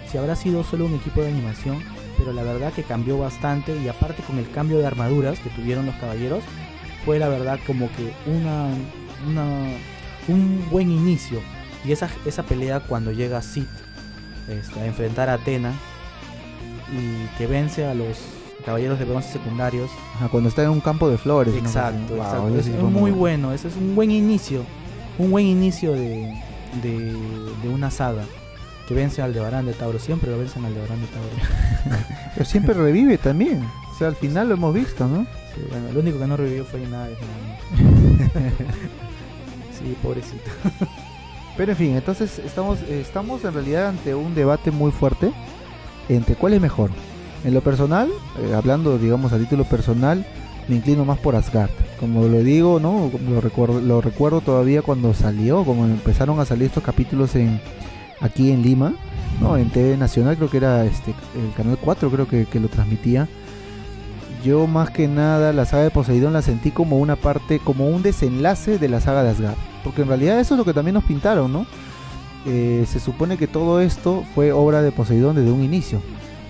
si 0.09 0.17
habrá 0.17 0.35
sido 0.35 0.63
solo 0.63 0.85
un 0.85 0.95
equipo 0.95 1.21
de 1.21 1.29
animación, 1.29 1.79
pero 2.17 2.33
la 2.33 2.43
verdad 2.43 2.73
que 2.73 2.83
cambió 2.83 3.17
bastante 3.17 3.75
y 3.81 3.87
aparte 3.87 4.23
con 4.23 4.37
el 4.37 4.49
cambio 4.49 4.79
de 4.79 4.87
armaduras 4.87 5.39
que 5.39 5.49
tuvieron 5.49 5.85
los 5.85 5.95
caballeros, 5.95 6.43
fue 7.05 7.19
la 7.19 7.27
verdad 7.29 7.59
como 7.65 7.89
que 7.91 8.13
una, 8.29 8.67
una 9.27 9.45
un 10.27 10.65
buen 10.71 10.91
inicio. 10.91 11.39
Y 11.85 11.91
esa, 11.91 12.09
esa 12.25 12.43
pelea 12.43 12.79
cuando 12.79 13.11
llega 13.11 13.41
Sid 13.41 13.65
este, 14.49 14.79
a 14.79 14.85
enfrentar 14.85 15.29
a 15.29 15.33
Atena 15.33 15.73
y 16.91 17.37
que 17.37 17.47
vence 17.47 17.85
a 17.85 17.93
los 17.93 18.17
caballeros 18.65 18.99
de 18.99 19.05
bronce 19.05 19.33
secundarios. 19.33 19.89
Ajá, 20.15 20.29
cuando 20.29 20.49
está 20.49 20.63
en 20.63 20.69
un 20.69 20.79
campo 20.79 21.09
de 21.09 21.17
flores. 21.17 21.53
¿no? 21.53 21.59
Exacto, 21.59 22.15
Wow, 22.15 22.23
exacto. 22.23 22.57
Es, 22.57 22.65
sí 22.65 22.71
es 22.71 22.79
fue 22.79 22.89
muy 22.89 23.11
bueno, 23.11 23.51
ese 23.51 23.67
es 23.67 23.75
un 23.75 23.95
buen 23.95 24.11
inicio. 24.11 24.63
Un 25.17 25.29
buen 25.31 25.45
inicio 25.45 25.91
de, 25.91 26.33
de, 26.81 27.13
de 27.61 27.69
una 27.69 27.91
saga. 27.91 28.23
Que 28.87 28.93
vence 28.93 29.21
al 29.21 29.29
Aldebarán 29.29 29.65
de 29.65 29.73
Tauro. 29.73 29.97
Siempre 29.99 30.29
lo 30.29 30.37
vencen 30.37 30.65
al 30.65 30.71
Aldebarán 30.71 31.01
de 31.01 31.07
Tauro. 31.07 32.05
Pero 32.33 32.45
siempre 32.45 32.73
revive 32.73 33.17
también. 33.17 33.63
O 33.93 33.97
sea, 33.97 34.07
al 34.07 34.15
final 34.15 34.49
lo 34.49 34.55
hemos 34.55 34.73
visto, 34.73 35.07
¿no? 35.07 35.27
Sí, 35.53 35.61
bueno, 35.69 35.91
lo 35.93 35.99
único 35.99 36.17
que 36.17 36.25
no 36.25 36.35
revivió 36.35 36.65
fue 36.65 36.79
nada. 36.87 37.09
sí, 39.77 39.95
pobrecito. 40.01 40.49
Pero 41.55 41.73
en 41.73 41.77
fin, 41.77 41.95
entonces 41.95 42.39
estamos, 42.39 42.81
estamos 42.89 43.45
en 43.45 43.53
realidad 43.53 43.89
ante 43.89 44.15
un 44.15 44.33
debate 44.33 44.71
muy 44.71 44.91
fuerte 44.91 45.31
entre 46.09 46.33
cuál 46.35 46.53
es 46.53 46.61
mejor. 46.61 46.89
En 47.43 47.53
lo 47.53 47.61
personal, 47.61 48.09
eh, 48.41 48.55
hablando 48.55 48.97
digamos 48.97 49.31
a 49.31 49.37
título 49.37 49.63
personal, 49.65 50.25
me 50.67 50.77
inclino 50.77 51.05
más 51.05 51.19
por 51.19 51.35
Asgard. 51.35 51.69
Como 51.99 52.27
lo 52.27 52.39
digo, 52.39 52.79
¿no? 52.79 53.11
Lo 53.29 53.41
recuerdo, 53.41 53.79
lo 53.79 54.01
recuerdo 54.01 54.41
todavía 54.41 54.81
cuando 54.81 55.13
salió, 55.13 55.63
como 55.65 55.85
empezaron 55.85 56.39
a 56.39 56.45
salir 56.45 56.67
estos 56.67 56.83
capítulos 56.83 57.35
en 57.35 57.61
aquí 58.21 58.51
en 58.51 58.63
Lima, 58.63 58.93
¿no? 59.39 59.55
En 59.55 59.69
TV 59.69 59.97
Nacional 59.97 60.35
creo 60.35 60.49
que 60.49 60.57
era 60.57 60.83
este 60.85 61.13
el 61.35 61.53
canal 61.55 61.77
4 61.79 62.09
creo 62.09 62.27
que, 62.27 62.45
que 62.45 62.59
lo 62.59 62.69
transmitía. 62.69 63.27
Yo 64.43 64.67
más 64.67 64.89
que 64.89 65.07
nada 65.07 65.53
la 65.53 65.65
saga 65.65 65.83
de 65.83 65.89
Poseidón 65.91 66.33
la 66.33 66.41
sentí 66.41 66.71
como 66.71 66.97
una 66.97 67.15
parte, 67.15 67.59
como 67.59 67.87
un 67.87 68.01
desenlace 68.03 68.77
de 68.77 68.89
la 68.89 68.99
saga 68.99 69.23
de 69.23 69.29
Asgard. 69.29 69.55
Porque 69.83 70.01
en 70.01 70.07
realidad 70.09 70.39
eso 70.39 70.53
es 70.55 70.57
lo 70.57 70.65
que 70.65 70.73
también 70.73 70.95
nos 70.95 71.03
pintaron, 71.05 71.51
¿no? 71.53 71.65
Eh, 72.45 72.85
se 72.87 72.99
supone 72.99 73.37
que 73.37 73.47
todo 73.47 73.79
esto 73.79 74.23
fue 74.35 74.51
obra 74.51 74.81
de 74.81 74.91
Poseidón 74.91 75.35
desde 75.35 75.51
un 75.51 75.63
inicio. 75.63 76.01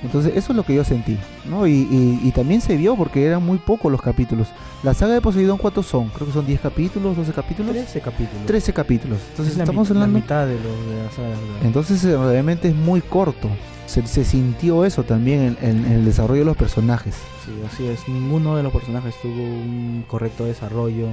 Entonces 0.01 0.33
eso 0.35 0.51
es 0.51 0.57
lo 0.57 0.63
que 0.65 0.75
yo 0.75 0.83
sentí, 0.83 1.17
¿no? 1.49 1.65
Y, 1.65 1.71
y- 1.89 2.19
y 2.23 2.31
también 2.31 2.59
se 2.59 2.75
vio 2.75 2.95
porque 2.97 3.25
eran 3.25 3.41
muy 3.45 3.57
pocos 3.57 3.89
los 3.89 4.01
capítulos. 4.01 4.49
La 4.83 4.93
saga 4.93 5.13
de 5.13 5.21
Poseidón, 5.21 5.57
¿cuántos 5.57 5.85
son? 5.85 6.09
Creo 6.09 6.27
que 6.27 6.33
son 6.33 6.45
10 6.45 6.59
capítulos, 6.59 7.15
12 7.15 7.31
capítulos. 7.31 7.71
13 7.71 8.01
capítulos. 8.01 8.45
13 8.45 8.73
capítulos. 8.73 9.19
Entonces 9.29 9.53
Es 9.53 9.59
estamos 9.61 9.89
mi- 9.89 9.95
la 9.95 10.01
hablando... 10.03 10.19
mitad 10.19 10.45
de, 10.47 10.55
lo, 10.55 10.91
de 10.93 11.03
la 11.05 11.11
saga. 11.11 11.27
de 11.29 11.33
Asgard. 11.35 11.65
Entonces 11.65 12.03
eh, 12.03 12.17
realmente 12.17 12.67
es 12.67 12.75
muy 12.75 12.99
corto. 13.01 13.47
Se, 13.87 14.05
se 14.07 14.23
sintió 14.25 14.85
eso 14.85 15.03
también 15.03 15.41
en, 15.41 15.57
en- 15.69 15.85
en 15.85 15.91
el 15.91 16.05
desarrollo 16.05 16.39
de 16.41 16.45
los 16.45 16.57
personajes. 16.57 17.15
Sí, 17.45 17.51
así 17.71 17.85
es. 17.87 18.07
Ninguno 18.07 18.55
de 18.55 18.63
los 18.63 18.71
personajes 18.71 19.13
tuvo 19.21 19.33
un 19.43 20.03
correcto 20.07 20.45
desarrollo. 20.45 21.07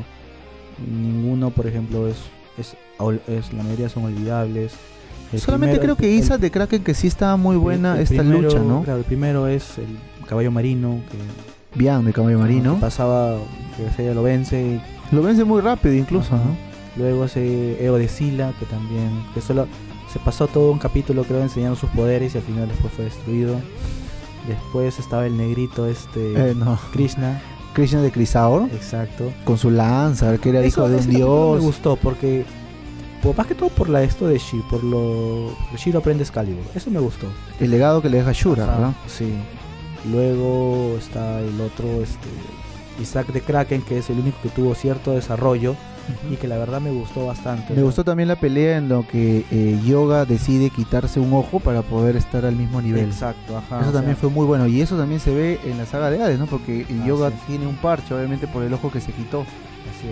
Ninguno, 0.88 1.50
por 1.50 1.66
ejemplo, 1.66 2.06
es, 2.09 2.16
es, 2.59 3.52
la 3.52 3.62
mayoría 3.62 3.88
son 3.88 4.04
olvidables. 4.04 4.72
El 5.33 5.40
Solamente 5.40 5.78
primero- 5.78 5.96
creo 5.96 6.11
que 6.11 6.16
Isa 6.16 6.38
de 6.38 6.50
Kraken 6.50 6.83
que 6.83 6.94
sí 6.94 7.06
estaba 7.06 7.37
muy 7.37 7.56
buena 7.56 7.94
el 7.96 8.00
esta 8.02 8.16
primero- 8.22 8.42
lucha, 8.42 8.59
¿no? 8.61 8.83
Claro, 8.83 8.98
el 8.98 9.04
primero 9.04 9.46
es 9.46 9.78
el 9.78 10.26
caballo 10.26 10.50
marino 10.50 11.00
que, 11.11 11.78
Bian 11.78 12.04
de 12.04 12.12
caballo 12.12 12.38
marino. 12.38 12.74
que 12.76 12.80
pasaba, 12.80 13.37
que 13.76 14.02
ella 14.02 14.14
lo 14.14 14.22
vence. 14.22 14.80
Lo 15.12 15.22
vence 15.22 15.44
muy 15.44 15.61
rápido 15.61 15.94
incluso, 15.94 16.35
Ajá. 16.35 16.44
¿no? 16.44 16.56
Luego 16.96 17.24
ese 17.26 17.85
Eo 17.85 17.96
de 17.96 18.09
Sila, 18.09 18.52
que 18.59 18.66
también, 18.66 19.09
que 19.35 19.40
solo 19.40 19.66
se 20.12 20.18
pasó 20.18 20.46
todo 20.49 20.70
un 20.73 20.79
capítulo 20.79 21.25
creo 21.25 21.40
enseñando 21.42 21.77
sus 21.77 21.90
poderes 21.90 22.35
y 22.35 22.38
al 22.38 22.44
final 22.44 22.68
después 22.68 22.92
fue 22.92 23.05
destruido. 23.05 23.61
Después 24.49 24.99
estaba 24.99 25.27
el 25.27 25.37
negrito 25.37 25.87
este 25.87 26.51
Eh, 26.51 26.55
no. 26.55 26.79
Krishna, 26.92 27.40
Krishna 27.75 28.01
de 28.03 28.11
Crisaor 28.11 28.68
exacto. 28.73 29.31
con 29.44 29.59
su 29.59 29.70
lanza, 29.70 30.37
que 30.38 30.49
era 30.51 30.64
hijo 30.66 30.88
de 30.88 30.96
un 30.96 31.07
dios. 31.09 31.59
Me 31.59 31.64
gustó 31.66 31.96
porque 31.96 32.44
por- 33.23 33.37
más 33.37 33.46
que 33.46 33.55
todo 33.55 33.68
por 33.68 33.88
la 33.88 34.03
esto 34.03 34.27
de 34.27 34.38
Shiro, 34.38 34.64
por 34.68 34.83
lo 34.83 35.51
Shiro 35.77 35.99
aprende 36.01 36.25
Excalibur. 36.25 36.62
Eso 36.75 36.90
me 36.90 36.99
gustó. 37.01 37.27
El 37.61 37.70
legado 37.70 38.01
que 38.03 38.09
le 38.09 38.16
deja 38.18 38.33
Shura, 38.33 38.64
Ajá, 38.64 38.73
¿verdad? 38.73 38.92
Sí. 39.07 39.33
Luego 40.11 40.96
está 40.99 41.40
el 41.40 41.61
otro, 41.61 41.87
este, 42.03 42.29
Isaac 43.01 43.29
de 43.33 43.42
Kraken, 43.42 43.83
que 43.83 43.99
es 43.99 44.09
el 44.11 44.18
único 44.18 44.38
que 44.42 44.49
tuvo 44.49 44.75
cierto 44.75 45.12
desarrollo 45.12 45.77
y 46.31 46.37
que 46.37 46.49
la 46.49 46.59
verdad 46.59 46.81
me 46.81 46.91
gustó 46.91 47.27
bastante. 47.27 47.75
Me 47.75 47.83
gustó 47.83 48.05
también 48.05 48.29
la 48.29 48.37
pelea 48.37 48.79
en 48.79 48.89
lo 48.89 49.07
que 49.07 49.45
eh, 49.51 49.79
Yoga 49.85 50.25
decide 50.25 50.71
quitarse 50.71 51.21
un 51.21 51.33
ojo 51.33 51.61
para 51.61 51.83
poder 51.83 52.17
estar 52.17 52.45
al 52.45 52.57
mismo 52.57 52.81
nivel. 52.81 53.07
Exacto, 53.07 53.57
ajá. 53.57 53.81
Eso 53.81 53.93
también 53.93 54.17
sea, 54.17 54.23
fue 54.23 54.31
muy 54.31 54.47
bueno 54.47 54.67
y 54.67 54.81
eso 54.81 54.97
también 54.97 55.21
se 55.21 55.35
ve 55.35 55.61
en 55.65 55.79
la 55.79 55.87
saga 55.87 56.11
de 56.11 56.23
Hades, 56.23 56.39
¿no? 56.39 56.47
Porque 56.47 56.87
Yoga 57.07 57.31
tiene 57.47 57.67
un 57.67 57.77
parche, 57.77 58.15
obviamente 58.15 58.47
por 58.47 58.63
el 58.63 58.73
ojo 58.73 58.91
que 58.91 59.01
se 59.01 59.13
quitó. 59.13 59.45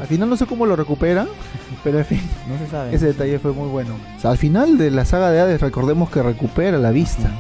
Al 0.01 0.07
final 0.07 0.29
no 0.29 0.37
sé 0.37 0.47
cómo 0.47 0.67
lo 0.67 0.77
recupera, 0.77 1.27
pero 1.85 1.99
en 1.99 2.05
fin, 2.05 2.21
no 2.49 2.59
se 2.59 2.71
sabe. 2.71 2.95
ese 2.95 3.07
detalle 3.07 3.39
fue 3.39 3.53
muy 3.53 3.69
bueno. 3.69 3.97
O 4.17 4.21
sea, 4.21 4.31
al 4.31 4.39
final 4.39 4.77
de 4.77 4.91
la 4.91 5.05
saga 5.05 5.31
de 5.31 5.41
Hades 5.41 5.61
recordemos 5.61 6.11
que 6.11 6.23
recupera 6.23 6.79
la 6.79 6.91
vista, 6.91 7.31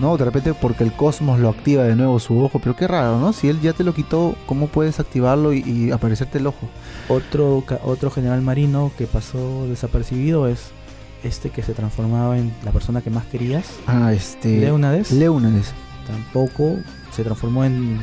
¿no? 0.00 0.16
De 0.16 0.24
repente 0.24 0.54
porque 0.54 0.82
el 0.84 0.92
cosmos 0.92 1.38
lo 1.38 1.48
activa 1.48 1.84
de 1.84 1.94
nuevo 1.94 2.18
su 2.18 2.42
ojo, 2.42 2.58
pero 2.58 2.74
qué 2.74 2.88
raro, 2.88 3.18
¿no? 3.18 3.32
Si 3.32 3.48
él 3.48 3.60
ya 3.60 3.72
te 3.72 3.84
lo 3.84 3.94
quitó, 3.94 4.34
¿cómo 4.46 4.66
puedes 4.68 4.98
activarlo 4.98 5.52
y, 5.52 5.60
y 5.60 5.90
aparecerte 5.90 6.38
el 6.38 6.46
ojo? 6.46 6.68
Otro, 7.08 7.62
otro 7.84 8.10
general 8.10 8.40
marino 8.42 8.90
que 8.96 9.06
pasó 9.06 9.66
desapercibido 9.68 10.48
es 10.48 10.70
este 11.22 11.50
que 11.50 11.62
se 11.62 11.74
transformaba 11.74 12.38
en 12.38 12.50
la 12.64 12.72
persona 12.72 13.02
que 13.02 13.10
más 13.10 13.26
querías. 13.26 13.66
Ah, 13.86 14.12
este... 14.12 14.58
Leonades. 14.58 15.12
Leónidas. 15.12 15.74
Tampoco 16.06 16.76
se 17.14 17.22
transformó 17.22 17.64
en, 17.64 18.00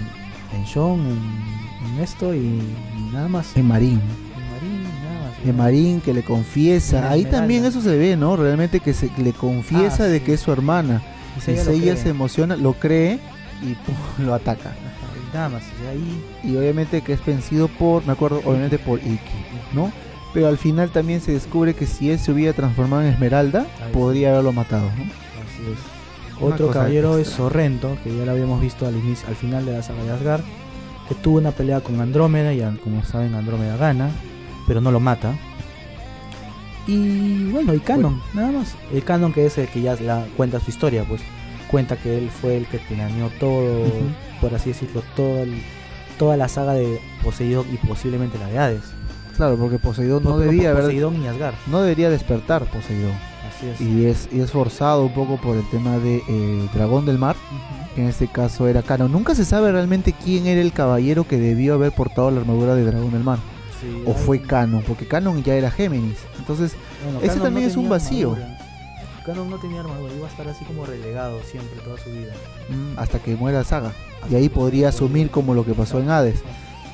en 0.54 0.68
Sean, 0.68 1.00
en, 1.00 1.94
en 1.96 2.04
esto 2.04 2.34
y 2.36 2.62
nada 3.12 3.28
más. 3.28 3.58
En 3.58 3.68
Marín. 3.68 4.00
En 4.00 4.52
Marín, 4.52 4.84
nada 4.84 5.30
más. 5.30 5.46
de 5.46 5.54
Marín 5.54 6.02
que 6.02 6.14
le 6.14 6.24
confiesa. 6.24 7.10
Ahí 7.10 7.26
también 7.26 7.66
eso 7.66 7.82
se 7.82 7.98
ve, 7.98 8.16
¿no? 8.16 8.38
Realmente 8.38 8.80
que 8.80 8.94
se 8.94 9.10
le 9.18 9.34
confiesa 9.34 10.04
Ah, 10.04 10.08
de 10.08 10.22
que 10.22 10.34
es 10.36 10.40
su 10.42 10.52
hermana. 10.52 11.02
Ella 11.46 11.64
cree. 11.64 11.98
se 11.98 12.10
emociona, 12.10 12.56
lo 12.56 12.74
cree 12.74 13.20
y 13.62 13.76
lo 14.22 14.34
ataca. 14.34 14.70
Ajá, 14.70 14.78
y 15.16 15.36
Nada 15.36 15.50
más. 15.50 15.64
Y 15.84 15.88
ahí. 15.88 16.24
Y 16.44 16.58
obviamente 16.58 17.02
que 17.02 17.14
es 17.14 17.26
vencido 17.26 17.68
por, 17.68 18.06
me 18.06 18.14
acuerdo, 18.14 18.42
obviamente 18.46 18.80
por 18.80 19.00
Iki, 19.00 19.18
¿no? 19.74 19.92
Pero 20.34 20.48
al 20.48 20.58
final 20.58 20.90
también 20.90 21.22
se 21.22 21.32
descubre 21.32 21.74
que 21.74 21.86
si 21.86 22.12
él 22.12 22.20
se 22.20 22.32
hubiera 22.32 22.54
transformado 22.54 23.04
en 23.04 23.10
Esmeralda, 23.10 23.66
Ahí 23.84 23.92
podría 23.92 24.32
haberlo 24.32 24.52
matado, 24.52 24.86
¿no? 24.86 25.04
Así 25.04 25.64
es. 25.74 26.40
Una 26.42 26.56
Otro 26.56 26.70
caballero 26.70 27.18
es. 27.18 27.28
Sorrento, 27.28 27.98
que 28.04 28.16
ya 28.16 28.26
lo 28.26 28.32
habíamos 28.32 28.62
visto 28.62 28.86
al 28.86 28.96
inicio, 28.96 29.28
al 29.28 29.36
final 29.36 29.66
de 29.66 29.74
la 29.74 29.84
saga 29.84 30.04
de 30.04 30.12
Asgard, 30.12 30.44
que 31.08 31.16
tuvo 31.16 31.38
una 31.38 31.52
pelea 31.52 31.82
con 31.82 32.00
Andrómeda 32.02 32.54
y 32.54 32.62
como 32.84 33.04
saben 33.04 33.34
Andrómeda 33.34 33.78
gana, 33.78 34.12
pero 34.68 34.82
no 34.82 34.92
lo 34.92 35.00
mata. 35.00 35.34
Y 36.88 37.50
bueno, 37.52 37.74
y 37.74 37.80
Canon, 37.80 38.22
nada 38.34 38.52
más. 38.52 38.76
El 38.94 39.04
Canon 39.04 39.34
que 39.34 39.46
es 39.46 39.58
el 39.58 39.68
que 39.68 39.82
ya 39.82 39.96
la, 39.96 40.26
cuenta 40.38 40.60
su 40.60 40.70
historia, 40.72 41.04
pues 41.08 41.22
cuenta 41.70 41.98
que 41.98 42.18
él 42.18 42.30
fue 42.30 42.58
el 42.58 42.66
que 42.66 42.78
planeó 42.80 43.30
todo, 43.40 43.84
por 44.40 44.54
así 44.56 44.70
decirlo, 44.70 45.04
todo 45.16 45.44
el- 45.44 45.62
toda 46.18 46.38
la 46.38 46.48
saga 46.48 46.74
de 46.74 47.00
Poseidón 47.24 47.66
y 47.72 47.78
posiblemente 47.86 48.40
la 48.40 48.48
de 48.48 48.58
Hades. 48.58 48.84
Claro, 49.36 49.56
porque 49.58 49.78
Poseidón 49.78 50.24
no 50.24 50.40
debía 50.40 50.72
haber, 50.72 50.84
Poseidón 50.86 51.22
y 51.22 51.28
Asgard. 51.28 51.54
no 51.68 51.82
debería 51.82 52.10
despertar 52.10 52.64
Poseidón. 52.66 53.12
Así 53.48 53.68
es. 53.68 53.82
Y 53.82 54.06
es, 54.06 54.30
y 54.32 54.40
es 54.40 54.52
forzado 54.52 55.04
un 55.06 55.14
poco 55.14 55.38
por 55.38 55.56
el 55.58 55.70
tema 55.70 55.98
de 56.00 56.24
eh, 56.28 56.70
Dragón 56.74 57.06
del 57.06 57.18
Mar, 57.20 57.36
que 57.96 58.02
en 58.02 58.08
este 58.08 58.28
caso 58.28 58.68
era 58.68 58.82
Canon. 58.82 59.12
Nunca 59.12 59.36
se 59.36 59.46
sabe 59.46 59.72
realmente 59.72 60.14
quién 60.24 60.48
era 60.48 60.62
el 60.62 60.74
caballero 60.74 61.28
que 61.28 61.38
debió 61.38 61.76
haber 61.76 61.92
portado 61.92 62.32
la 62.32 62.40
armadura 62.42 62.76
de 62.76 62.84
Dragón 62.86 63.12
del 63.12 63.24
Mar. 63.24 63.40
Sí, 63.82 64.04
O 64.06 64.12
hay- 64.12 64.24
fue 64.24 64.42
Canon, 64.42 64.84
porque 64.88 65.06
Canon 65.08 65.44
ya 65.44 65.56
era 65.56 65.70
Géminis. 65.72 66.18
Entonces, 66.40 66.74
Bueno, 67.04 67.20
Ese 67.20 67.28
Canon 67.30 67.44
también 67.44 67.68
es 67.70 67.76
un 67.78 67.90
vacío. 67.90 68.32
armadura. 68.34 68.58
Canon 69.26 69.50
no 69.50 69.58
tenía 69.58 69.82
armadura, 69.82 70.14
iba 70.16 70.26
a 70.28 70.30
estar 70.30 70.48
así 70.48 70.64
como 70.66 70.86
relegado 70.86 71.40
siempre 71.44 71.80
toda 71.84 71.98
su 71.98 72.10
vida. 72.12 72.34
mm, 72.70 72.98
hasta 72.98 73.20
que 73.20 73.36
muera 73.36 73.64
Saga. 73.64 73.92
Y 74.32 74.36
ahí 74.36 74.48
podría 74.50 74.90
asumir 74.90 75.30
como 75.30 75.54
lo 75.54 75.66
que 75.66 75.74
pasó 75.74 76.00
en 76.00 76.10
Hades. 76.10 76.40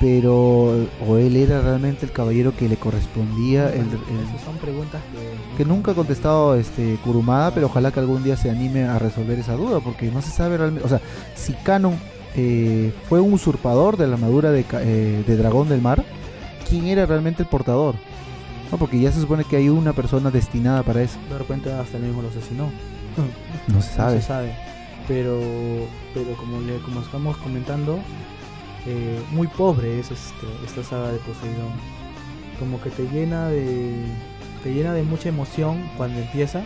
pero 0.00 0.86
o 1.06 1.16
él 1.16 1.36
era 1.36 1.60
realmente 1.62 2.04
el 2.04 2.10
caballero 2.12 2.54
que 2.54 2.68
le 2.68 2.76
correspondía 2.76 3.68
el, 3.68 3.82
el- 3.82 4.26
Esas 4.28 4.44
son 4.44 4.56
preguntas 4.60 5.00
que... 5.12 5.56
que 5.56 5.64
nunca 5.64 5.92
ha 5.92 5.94
contestado 5.94 6.56
este 6.56 6.98
Kurumada 7.04 7.52
pero 7.54 7.66
ojalá 7.66 7.92
que 7.92 8.00
algún 8.00 8.24
día 8.24 8.36
se 8.36 8.50
anime 8.50 8.84
a 8.84 8.98
resolver 8.98 9.38
esa 9.38 9.54
duda 9.54 9.78
porque 9.78 10.10
no 10.10 10.20
se 10.20 10.30
sabe 10.30 10.58
realmente 10.58 10.84
o 10.84 10.88
sea 10.88 11.00
si 11.36 11.52
Canon 11.54 11.96
eh, 12.34 12.92
fue 13.08 13.20
un 13.20 13.32
usurpador 13.34 13.96
de 13.96 14.08
la 14.08 14.14
armadura 14.14 14.50
de, 14.50 14.64
eh, 14.80 15.22
de 15.26 15.36
dragón 15.36 15.68
del 15.68 15.80
mar 15.80 16.04
quién 16.68 16.86
era 16.86 17.06
realmente 17.06 17.42
el 17.42 17.48
portador 17.48 17.96
no 18.70 18.78
porque 18.78 18.98
ya 18.98 19.12
se 19.12 19.20
supone 19.20 19.44
que 19.44 19.56
hay 19.56 19.68
una 19.68 19.92
persona 19.92 20.30
destinada 20.30 20.82
para 20.82 21.02
eso 21.02 21.18
De 21.30 21.38
repente 21.38 21.72
hasta 21.72 21.96
él 21.96 22.04
mismo 22.04 22.22
lo 22.22 22.28
asesinó. 22.28 22.70
no 23.68 23.82
se 23.82 23.94
sabe 23.94 24.14
No 24.16 24.20
se 24.20 24.26
sabe. 24.26 24.56
Pero, 25.06 25.38
pero 26.14 26.34
como, 26.36 26.60
le, 26.60 26.78
como 26.78 27.00
estamos 27.00 27.36
comentando, 27.36 27.98
eh, 28.86 29.20
muy 29.32 29.48
pobre 29.48 30.00
es 30.00 30.10
este, 30.10 30.46
esta 30.64 30.82
saga 30.82 31.12
de 31.12 31.18
Poseidón. 31.18 31.72
Como 32.58 32.80
que 32.80 32.90
te 32.90 33.06
llena 33.08 33.48
de 33.48 34.06
te 34.62 34.72
llena 34.72 34.94
de 34.94 35.02
mucha 35.02 35.28
emoción 35.28 35.78
cuando 35.98 36.18
empieza, 36.18 36.62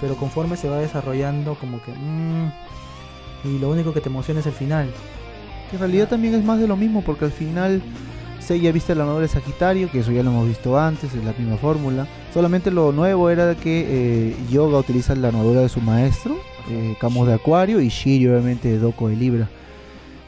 pero 0.00 0.16
conforme 0.16 0.56
se 0.56 0.68
va 0.68 0.78
desarrollando 0.78 1.54
como 1.54 1.80
que 1.80 1.92
mm, 1.92 2.50
y 3.44 3.58
lo 3.60 3.70
único 3.70 3.94
que 3.94 4.00
te 4.00 4.08
emociona 4.08 4.40
es 4.40 4.46
el 4.46 4.52
final. 4.52 4.90
Que 5.70 5.76
en 5.76 5.80
realidad 5.80 6.08
también 6.08 6.34
es 6.34 6.44
más 6.44 6.58
de 6.58 6.66
lo 6.66 6.76
mismo, 6.76 7.02
porque 7.02 7.26
al 7.26 7.30
final 7.30 7.80
Seiya 8.40 8.72
viste 8.72 8.94
la 8.94 9.02
armadura 9.02 9.26
de 9.26 9.32
Sagitario, 9.32 9.90
que 9.90 10.00
eso 10.00 10.12
ya 10.12 10.22
lo 10.22 10.30
hemos 10.30 10.48
visto 10.48 10.78
antes, 10.78 11.14
es 11.14 11.24
la 11.24 11.32
misma 11.32 11.56
fórmula. 11.56 12.06
Solamente 12.32 12.70
lo 12.70 12.92
nuevo 12.92 13.30
era 13.30 13.54
que 13.54 13.86
eh, 14.30 14.36
Yoga 14.50 14.78
utiliza 14.78 15.14
la 15.14 15.28
armadura 15.28 15.60
de 15.60 15.68
su 15.68 15.80
maestro, 15.80 16.36
eh, 16.68 16.96
Camus 17.00 17.26
de 17.28 17.34
Acuario, 17.34 17.80
y 17.80 17.88
Shiri 17.88 18.28
obviamente 18.28 18.68
de 18.68 18.78
Doko 18.78 19.08
de 19.08 19.16
Libra. 19.16 19.48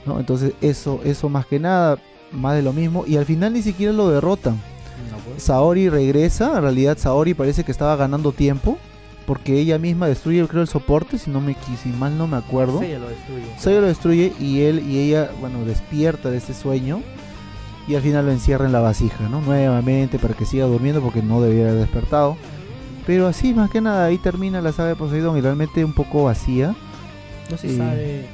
¿no? 0.06 0.20
Entonces 0.20 0.52
eso, 0.60 1.00
eso 1.04 1.28
más 1.28 1.46
que 1.46 1.58
nada, 1.58 1.98
más 2.30 2.54
de 2.56 2.62
lo 2.62 2.72
mismo. 2.72 3.04
Y 3.06 3.16
al 3.16 3.26
final 3.26 3.52
ni 3.52 3.62
siquiera 3.62 3.92
lo 3.92 4.10
derrotan. 4.10 4.60
Saori 5.36 5.88
regresa, 5.88 6.56
en 6.56 6.62
realidad 6.62 6.98
Saori 6.98 7.34
parece 7.34 7.64
que 7.64 7.72
estaba 7.72 7.96
ganando 7.96 8.32
tiempo, 8.32 8.78
porque 9.26 9.58
ella 9.58 9.78
misma 9.78 10.06
destruye 10.06 10.46
creo 10.46 10.62
el 10.62 10.68
soporte, 10.68 11.18
si, 11.18 11.30
no 11.30 11.40
me, 11.40 11.56
si 11.82 11.88
mal 11.88 12.16
no 12.18 12.26
me 12.26 12.36
acuerdo. 12.36 12.80
Seiya 12.80 12.98
lo 12.98 13.08
destruye. 13.08 13.44
Seiya 13.58 13.80
lo 13.80 13.86
destruye 13.86 14.32
y 14.38 14.60
él 14.62 14.84
y 14.86 14.98
ella, 14.98 15.30
bueno, 15.40 15.64
despierta 15.64 16.30
de 16.30 16.38
este 16.38 16.54
sueño 16.54 17.02
y 17.88 17.94
al 17.94 18.02
final 18.02 18.26
lo 18.26 18.32
encierra 18.32 18.66
en 18.66 18.72
la 18.72 18.80
vasija, 18.80 19.28
¿no? 19.28 19.40
Nuevamente 19.40 20.18
para 20.18 20.34
que 20.34 20.44
siga 20.44 20.66
durmiendo 20.66 21.00
porque 21.00 21.22
no 21.22 21.40
debiera 21.40 21.70
haber 21.70 21.82
despertado. 21.82 22.36
Pero 23.06 23.26
así, 23.26 23.52
más 23.52 23.70
que 23.70 23.80
nada, 23.80 24.04
ahí 24.06 24.18
termina 24.18 24.60
la 24.60 24.70
saga 24.72 24.90
de 24.90 24.96
Poseidón 24.96 25.36
y 25.36 25.40
realmente 25.40 25.84
un 25.84 25.92
poco 25.92 26.24
vacía. 26.24 26.74
No 27.50 27.56
se 27.58 27.66
Y- 27.66 27.76
sabe 27.76 28.26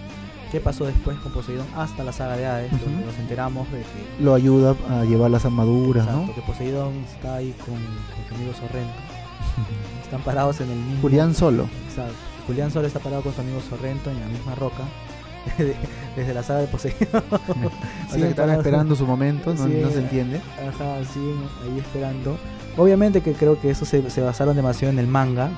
qué 0.53 0.61
pasó 0.61 0.85
después 0.85 1.17
con 1.19 1.33
Poseidón 1.33 1.67
hasta 1.77 2.05
la 2.05 2.13
saga 2.13 2.37
de 2.37 2.47
Hades, 2.47 2.73
Ujú. 2.75 2.85
donde 2.85 3.07
nos 3.07 3.19
enteramos 3.19 3.71
de 3.73 3.79
que 3.81 4.23
Lo 4.23 4.35
ayuda 4.35 4.75
a 4.91 5.05
llevar 5.05 5.31
las 5.31 5.45
armaduras, 5.47 6.05
Exacto, 6.05 6.27
¿no? 6.27 6.35
que 6.35 6.41
Poseidón 6.43 6.93
está 7.15 7.37
ahí 7.37 7.55
con, 7.65 7.75
con 7.77 8.29
su 8.29 8.35
amigo 8.35 8.53
Sorrento. 8.53 8.93
Están 10.05 10.21
parados 10.23 10.61
en 10.61 10.71
el 10.71 10.77
mismo. 10.79 11.01
Julián 11.03 11.35
solo. 11.35 11.67
Exacto. 11.89 12.15
Julián 12.47 12.71
solo 12.71 12.87
está 12.87 12.99
parado 12.99 13.23
con 13.23 13.35
su 13.35 13.41
amigo 13.41 13.61
Sorrento 13.69 14.11
en 14.11 14.21
la 14.21 14.27
misma 14.27 14.55
roca. 14.55 14.85
Desde 16.16 16.35
la 16.35 16.42
saga 16.42 16.61
de 16.61 16.66
Poseidón. 16.66 17.22
O 18.09 18.11
sea 18.11 18.29
que 18.29 18.35
parados. 18.35 18.64
esperando 18.64 18.96
su 18.96 19.07
momento, 19.07 19.55
no, 19.55 19.66
Sí, 19.66 19.81
no 19.83 19.90
se 19.90 19.98
entiende. 19.98 20.40
Ajá, 20.57 21.05
sí, 21.12 21.20
ahí 21.62 21.79
esperando. 21.79 22.38
Obviamente 22.77 23.20
que 23.20 23.35
creo 23.35 23.61
que 23.61 23.70
eso 23.70 23.85
se, 23.85 24.09
se 24.09 24.20
basaron 24.22 24.57
demasiado 24.57 24.92
en 24.92 24.98
el 24.98 25.07
manga. 25.07 25.51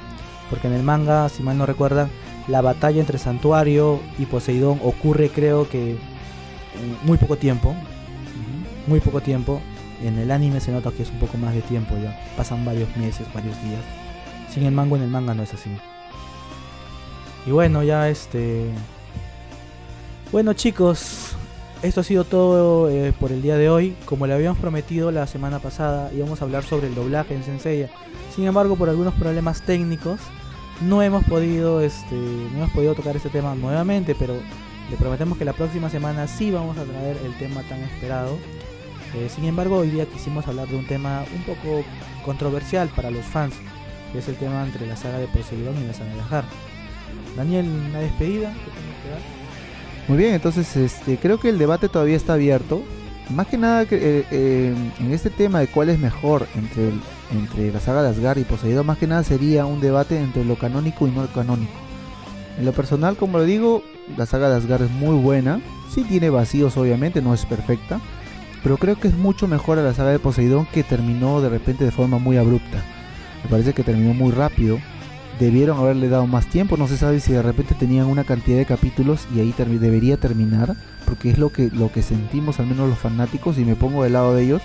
Porque 0.50 0.66
en 0.66 0.72
el 0.72 0.82
manga, 0.82 1.28
si 1.28 1.44
mal 1.44 1.56
no 1.56 1.64
recuerdan, 1.64 2.10
la 2.48 2.60
batalla 2.60 3.00
entre 3.00 3.18
Santuario 3.18 4.00
y 4.18 4.26
Poseidón 4.26 4.80
ocurre 4.82 5.28
creo 5.28 5.68
que 5.68 5.92
en 5.92 6.96
muy 7.04 7.18
poco 7.18 7.36
tiempo. 7.36 7.74
Muy 8.86 9.00
poco 9.00 9.20
tiempo. 9.20 9.60
En 10.02 10.18
el 10.18 10.30
anime 10.30 10.60
se 10.60 10.72
nota 10.72 10.90
que 10.90 11.02
es 11.02 11.10
un 11.10 11.20
poco 11.20 11.38
más 11.38 11.54
de 11.54 11.62
tiempo 11.62 11.94
ya. 12.02 12.18
Pasan 12.36 12.64
varios 12.64 12.94
meses, 12.96 13.26
varios 13.32 13.62
días. 13.62 13.80
Sin 14.52 14.64
el 14.64 14.72
manga 14.72 14.96
en 14.96 15.02
el 15.02 15.10
manga 15.10 15.34
no 15.34 15.42
es 15.44 15.54
así. 15.54 15.70
Y 17.46 17.50
bueno, 17.52 17.82
ya 17.82 18.08
este... 18.08 18.70
Bueno 20.32 20.52
chicos, 20.52 21.32
esto 21.82 22.02
ha 22.02 22.04
sido 22.04 22.22
todo 22.22 22.88
eh, 22.88 23.12
por 23.18 23.32
el 23.32 23.42
día 23.42 23.56
de 23.56 23.68
hoy. 23.68 23.96
Como 24.04 24.28
le 24.28 24.34
habíamos 24.34 24.60
prometido 24.60 25.10
la 25.10 25.26
semana 25.26 25.58
pasada, 25.58 26.12
íbamos 26.14 26.40
a 26.40 26.44
hablar 26.44 26.62
sobre 26.62 26.86
el 26.86 26.94
doblaje 26.94 27.34
en 27.34 27.42
Senseiya. 27.42 27.90
Sin 28.32 28.46
embargo, 28.46 28.76
por 28.76 28.88
algunos 28.88 29.12
problemas 29.14 29.62
técnicos, 29.62 30.20
no 30.82 31.02
hemos 31.02 31.24
podido, 31.24 31.80
este, 31.80 32.14
no 32.14 32.58
hemos 32.58 32.70
podido 32.70 32.94
tocar 32.94 33.16
este 33.16 33.28
tema 33.28 33.56
nuevamente, 33.56 34.14
pero 34.14 34.34
le 34.88 34.96
prometemos 34.96 35.36
que 35.36 35.44
la 35.44 35.52
próxima 35.52 35.90
semana 35.90 36.28
sí 36.28 36.52
vamos 36.52 36.78
a 36.78 36.84
traer 36.84 37.16
el 37.24 37.36
tema 37.36 37.62
tan 37.62 37.80
esperado. 37.80 38.38
Eh, 39.16 39.28
sin 39.34 39.46
embargo, 39.46 39.78
hoy 39.78 39.90
día 39.90 40.06
quisimos 40.06 40.46
hablar 40.46 40.68
de 40.68 40.76
un 40.76 40.86
tema 40.86 41.24
un 41.34 41.42
poco 41.42 41.82
controversial 42.24 42.88
para 42.94 43.10
los 43.10 43.24
fans, 43.24 43.56
que 44.12 44.20
es 44.20 44.28
el 44.28 44.36
tema 44.36 44.64
entre 44.64 44.86
la 44.86 44.94
saga 44.94 45.18
de 45.18 45.26
Poseidón 45.26 45.76
y 45.82 45.88
la 45.88 45.92
saga 45.92 46.14
de 46.14 46.20
Ajar. 46.20 46.44
Daniel, 47.36 47.68
una 47.68 47.98
despedida. 47.98 48.52
Muy 50.10 50.18
bien, 50.18 50.34
entonces 50.34 50.74
este, 50.76 51.18
creo 51.18 51.38
que 51.38 51.50
el 51.50 51.56
debate 51.58 51.88
todavía 51.88 52.16
está 52.16 52.32
abierto. 52.32 52.82
Más 53.32 53.46
que 53.46 53.56
nada 53.56 53.82
eh, 53.82 54.26
eh, 54.32 54.74
en 54.98 55.12
este 55.12 55.30
tema 55.30 55.60
de 55.60 55.68
cuál 55.68 55.88
es 55.88 56.00
mejor 56.00 56.48
entre, 56.56 56.88
el- 56.88 57.00
entre 57.30 57.70
la 57.72 57.78
saga 57.78 58.02
de 58.02 58.08
Asgard 58.08 58.38
y 58.38 58.42
Poseidón, 58.44 58.86
más 58.86 58.98
que 58.98 59.06
nada 59.06 59.22
sería 59.22 59.66
un 59.66 59.80
debate 59.80 60.18
entre 60.18 60.44
lo 60.44 60.56
canónico 60.56 61.06
y 61.06 61.12
no 61.12 61.28
canónico. 61.28 61.70
En 62.58 62.64
lo 62.64 62.72
personal, 62.72 63.14
como 63.16 63.38
lo 63.38 63.44
digo, 63.44 63.84
la 64.16 64.26
saga 64.26 64.50
de 64.50 64.56
Asgard 64.56 64.82
es 64.82 64.90
muy 64.90 65.14
buena. 65.14 65.60
Sí 65.94 66.02
tiene 66.02 66.28
vacíos, 66.28 66.76
obviamente, 66.76 67.22
no 67.22 67.32
es 67.32 67.46
perfecta. 67.46 68.00
Pero 68.64 68.78
creo 68.78 68.98
que 68.98 69.06
es 69.06 69.14
mucho 69.14 69.46
mejor 69.46 69.78
a 69.78 69.82
la 69.82 69.94
saga 69.94 70.10
de 70.10 70.18
Poseidón 70.18 70.66
que 70.66 70.82
terminó 70.82 71.40
de 71.40 71.50
repente 71.50 71.84
de 71.84 71.92
forma 71.92 72.18
muy 72.18 72.36
abrupta. 72.36 72.82
Me 73.44 73.48
parece 73.48 73.74
que 73.74 73.84
terminó 73.84 74.12
muy 74.12 74.32
rápido 74.32 74.80
debieron 75.38 75.78
haberle 75.78 76.08
dado 76.08 76.26
más 76.26 76.46
tiempo. 76.46 76.76
No 76.76 76.88
se 76.88 76.96
sabe 76.96 77.20
si 77.20 77.32
de 77.32 77.42
repente 77.42 77.74
tenían 77.74 78.06
una 78.06 78.24
cantidad 78.24 78.58
de 78.58 78.66
capítulos 78.66 79.26
y 79.34 79.40
ahí 79.40 79.54
debería 79.56 80.16
terminar, 80.16 80.74
porque 81.06 81.30
es 81.30 81.38
lo 81.38 81.50
que, 81.50 81.70
lo 81.72 81.90
que 81.92 82.02
sentimos 82.02 82.58
al 82.60 82.66
menos 82.66 82.88
los 82.88 82.98
fanáticos 82.98 83.58
y 83.58 83.64
me 83.64 83.76
pongo 83.76 84.02
del 84.04 84.12
lado 84.14 84.34
de 84.34 84.44
ellos, 84.44 84.62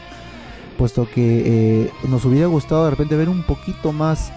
puesto 0.78 1.08
que 1.10 1.84
eh, 1.86 1.92
nos 2.10 2.26
hubiera 2.26 2.48
gustado 2.48 2.84
de 2.86 2.92
repente 2.92 3.16
ver 3.16 3.30
un 3.30 3.44
poquito 3.44 3.94
más 3.94 4.32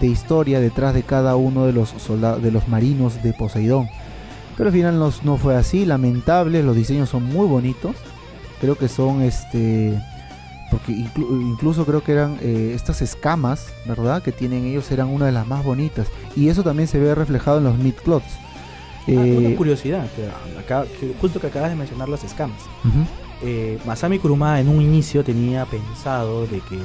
de 0.00 0.08
historia 0.08 0.58
detrás 0.58 0.92
de 0.94 1.04
cada 1.04 1.36
uno 1.36 1.66
de 1.66 1.72
los 1.72 1.90
soldados, 1.90 2.42
de 2.42 2.50
los 2.50 2.66
marinos 2.66 3.22
de 3.22 3.32
Poseidón. 3.32 3.88
Pero 4.56 4.68
al 4.70 4.74
final 4.74 4.98
nos- 4.98 5.24
no 5.24 5.36
fue 5.36 5.54
así, 5.56 5.84
lamentable, 5.84 6.62
los 6.64 6.74
diseños 6.76 7.08
son 7.10 7.24
muy 7.24 7.46
bonitos. 7.46 7.94
Creo 8.60 8.76
que 8.76 8.88
son 8.88 9.22
este 9.22 10.00
porque 10.78 10.92
inclu- 10.92 11.40
incluso 11.42 11.84
creo 11.86 12.02
que 12.02 12.12
eran 12.12 12.38
eh, 12.42 12.72
estas 12.74 13.00
escamas, 13.02 13.66
¿verdad? 13.86 14.22
Que 14.22 14.32
tienen 14.32 14.64
ellos 14.64 14.90
eran 14.90 15.08
una 15.08 15.26
de 15.26 15.32
las 15.32 15.46
más 15.46 15.64
bonitas. 15.64 16.08
Y 16.36 16.48
eso 16.48 16.62
también 16.62 16.88
se 16.88 16.98
ve 16.98 17.14
reflejado 17.14 17.58
en 17.58 17.64
los 17.64 17.78
mid-plots. 17.78 18.24
Ah, 19.06 19.10
una 19.10 19.48
Eh, 19.50 19.54
curiosidad, 19.56 20.06
que 20.16 20.58
acá- 20.58 20.86
que 20.98 21.14
justo 21.20 21.40
que 21.40 21.46
acabas 21.48 21.70
de 21.70 21.76
mencionar 21.76 22.08
las 22.08 22.24
escamas. 22.24 22.60
ujú. 22.84 23.04
Eh, 23.42 23.78
Masami 23.86 24.18
Kurumada 24.18 24.60
en 24.60 24.68
un 24.68 24.80
inicio 24.80 25.22
tenía 25.22 25.66
pensado 25.66 26.46
de 26.46 26.60
que 26.60 26.78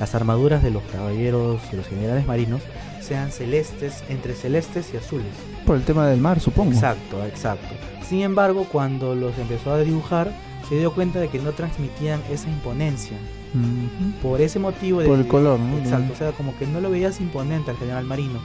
las 0.00 0.14
armaduras 0.14 0.62
de 0.62 0.70
los 0.72 0.82
caballeros, 0.84 1.60
de 1.70 1.76
los 1.76 1.86
generales 1.86 2.26
marinos, 2.26 2.60
sean 3.00 3.30
celestes, 3.30 4.02
entre 4.08 4.34
celestes 4.34 4.90
y 4.92 4.96
azules. 4.96 5.26
Por 5.66 5.76
el 5.76 5.82
tema 5.84 6.06
del 6.08 6.20
mar, 6.20 6.40
supongo. 6.40 6.72
Exacto, 6.72 7.24
exacto. 7.24 7.68
Sin 8.08 8.22
embargo, 8.22 8.66
cuando 8.70 9.14
los 9.14 9.38
empezó 9.38 9.72
a 9.72 9.78
dibujar, 9.80 10.32
se 10.68 10.76
dio 10.78 10.92
cuenta 10.94 11.18
de 11.20 11.28
que 11.28 11.38
no 11.38 11.52
transmitían 11.52 12.20
esa 12.30 12.48
imponencia. 12.48 13.16
Ujú. 13.54 14.12
Por 14.28 14.40
ese 14.40 14.58
motivo... 14.58 15.02
Por 15.02 15.18
el 15.18 15.26
color, 15.26 15.58
¿no? 15.60 15.78
Exacto, 15.78 16.12
o 16.12 16.16
sea, 16.16 16.32
como 16.32 16.56
que 16.58 16.66
no 16.66 16.80
lo 16.80 16.90
veías 16.90 17.20
imponente 17.20 17.70
al 17.70 17.76
general 17.76 18.04
marino. 18.04 18.40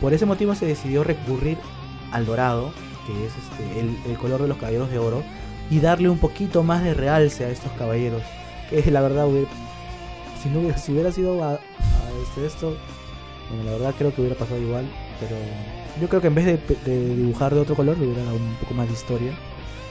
Por 0.00 0.14
ese 0.14 0.24
motivo 0.26 0.54
se 0.54 0.66
decidió 0.66 1.04
recurrir 1.04 1.58
al 2.12 2.24
dorado, 2.24 2.72
que 3.06 3.12
es 3.26 3.32
este, 3.36 3.80
el, 3.80 3.96
el 4.10 4.16
color 4.18 4.40
de 4.42 4.48
los 4.48 4.56
caballeros 4.56 4.90
de 4.90 4.98
oro, 4.98 5.22
y 5.70 5.78
darle 5.80 6.08
un 6.08 6.18
poquito 6.18 6.62
más 6.62 6.82
de 6.82 6.94
realce 6.94 7.44
a 7.44 7.50
estos 7.50 7.70
caballeros. 7.72 8.22
Que 8.70 8.90
la 8.90 9.00
verdad, 9.02 9.26
hubiera- 9.26 9.48
si, 10.42 10.48
no 10.48 10.60
hubiera, 10.60 10.78
si 10.78 10.92
hubiera 10.92 11.12
sido 11.12 11.44
a, 11.44 11.50
a 11.54 11.58
este, 12.22 12.46
esto, 12.46 12.74
bueno, 13.50 13.64
la 13.64 13.72
verdad 13.72 13.94
creo 13.98 14.14
que 14.14 14.22
hubiera 14.22 14.36
pasado 14.38 14.58
igual, 14.60 14.86
pero 15.20 15.36
yo 16.00 16.08
creo 16.08 16.20
que 16.22 16.28
en 16.28 16.34
vez 16.34 16.46
de, 16.46 16.58
de 16.86 17.14
dibujar 17.16 17.52
de 17.54 17.60
otro 17.60 17.74
color, 17.74 17.98
le 17.98 18.06
hubiera 18.06 18.22
dado 18.24 18.36
un 18.36 18.54
poco 18.60 18.72
más 18.72 18.86
de 18.88 18.94
historia. 18.94 19.32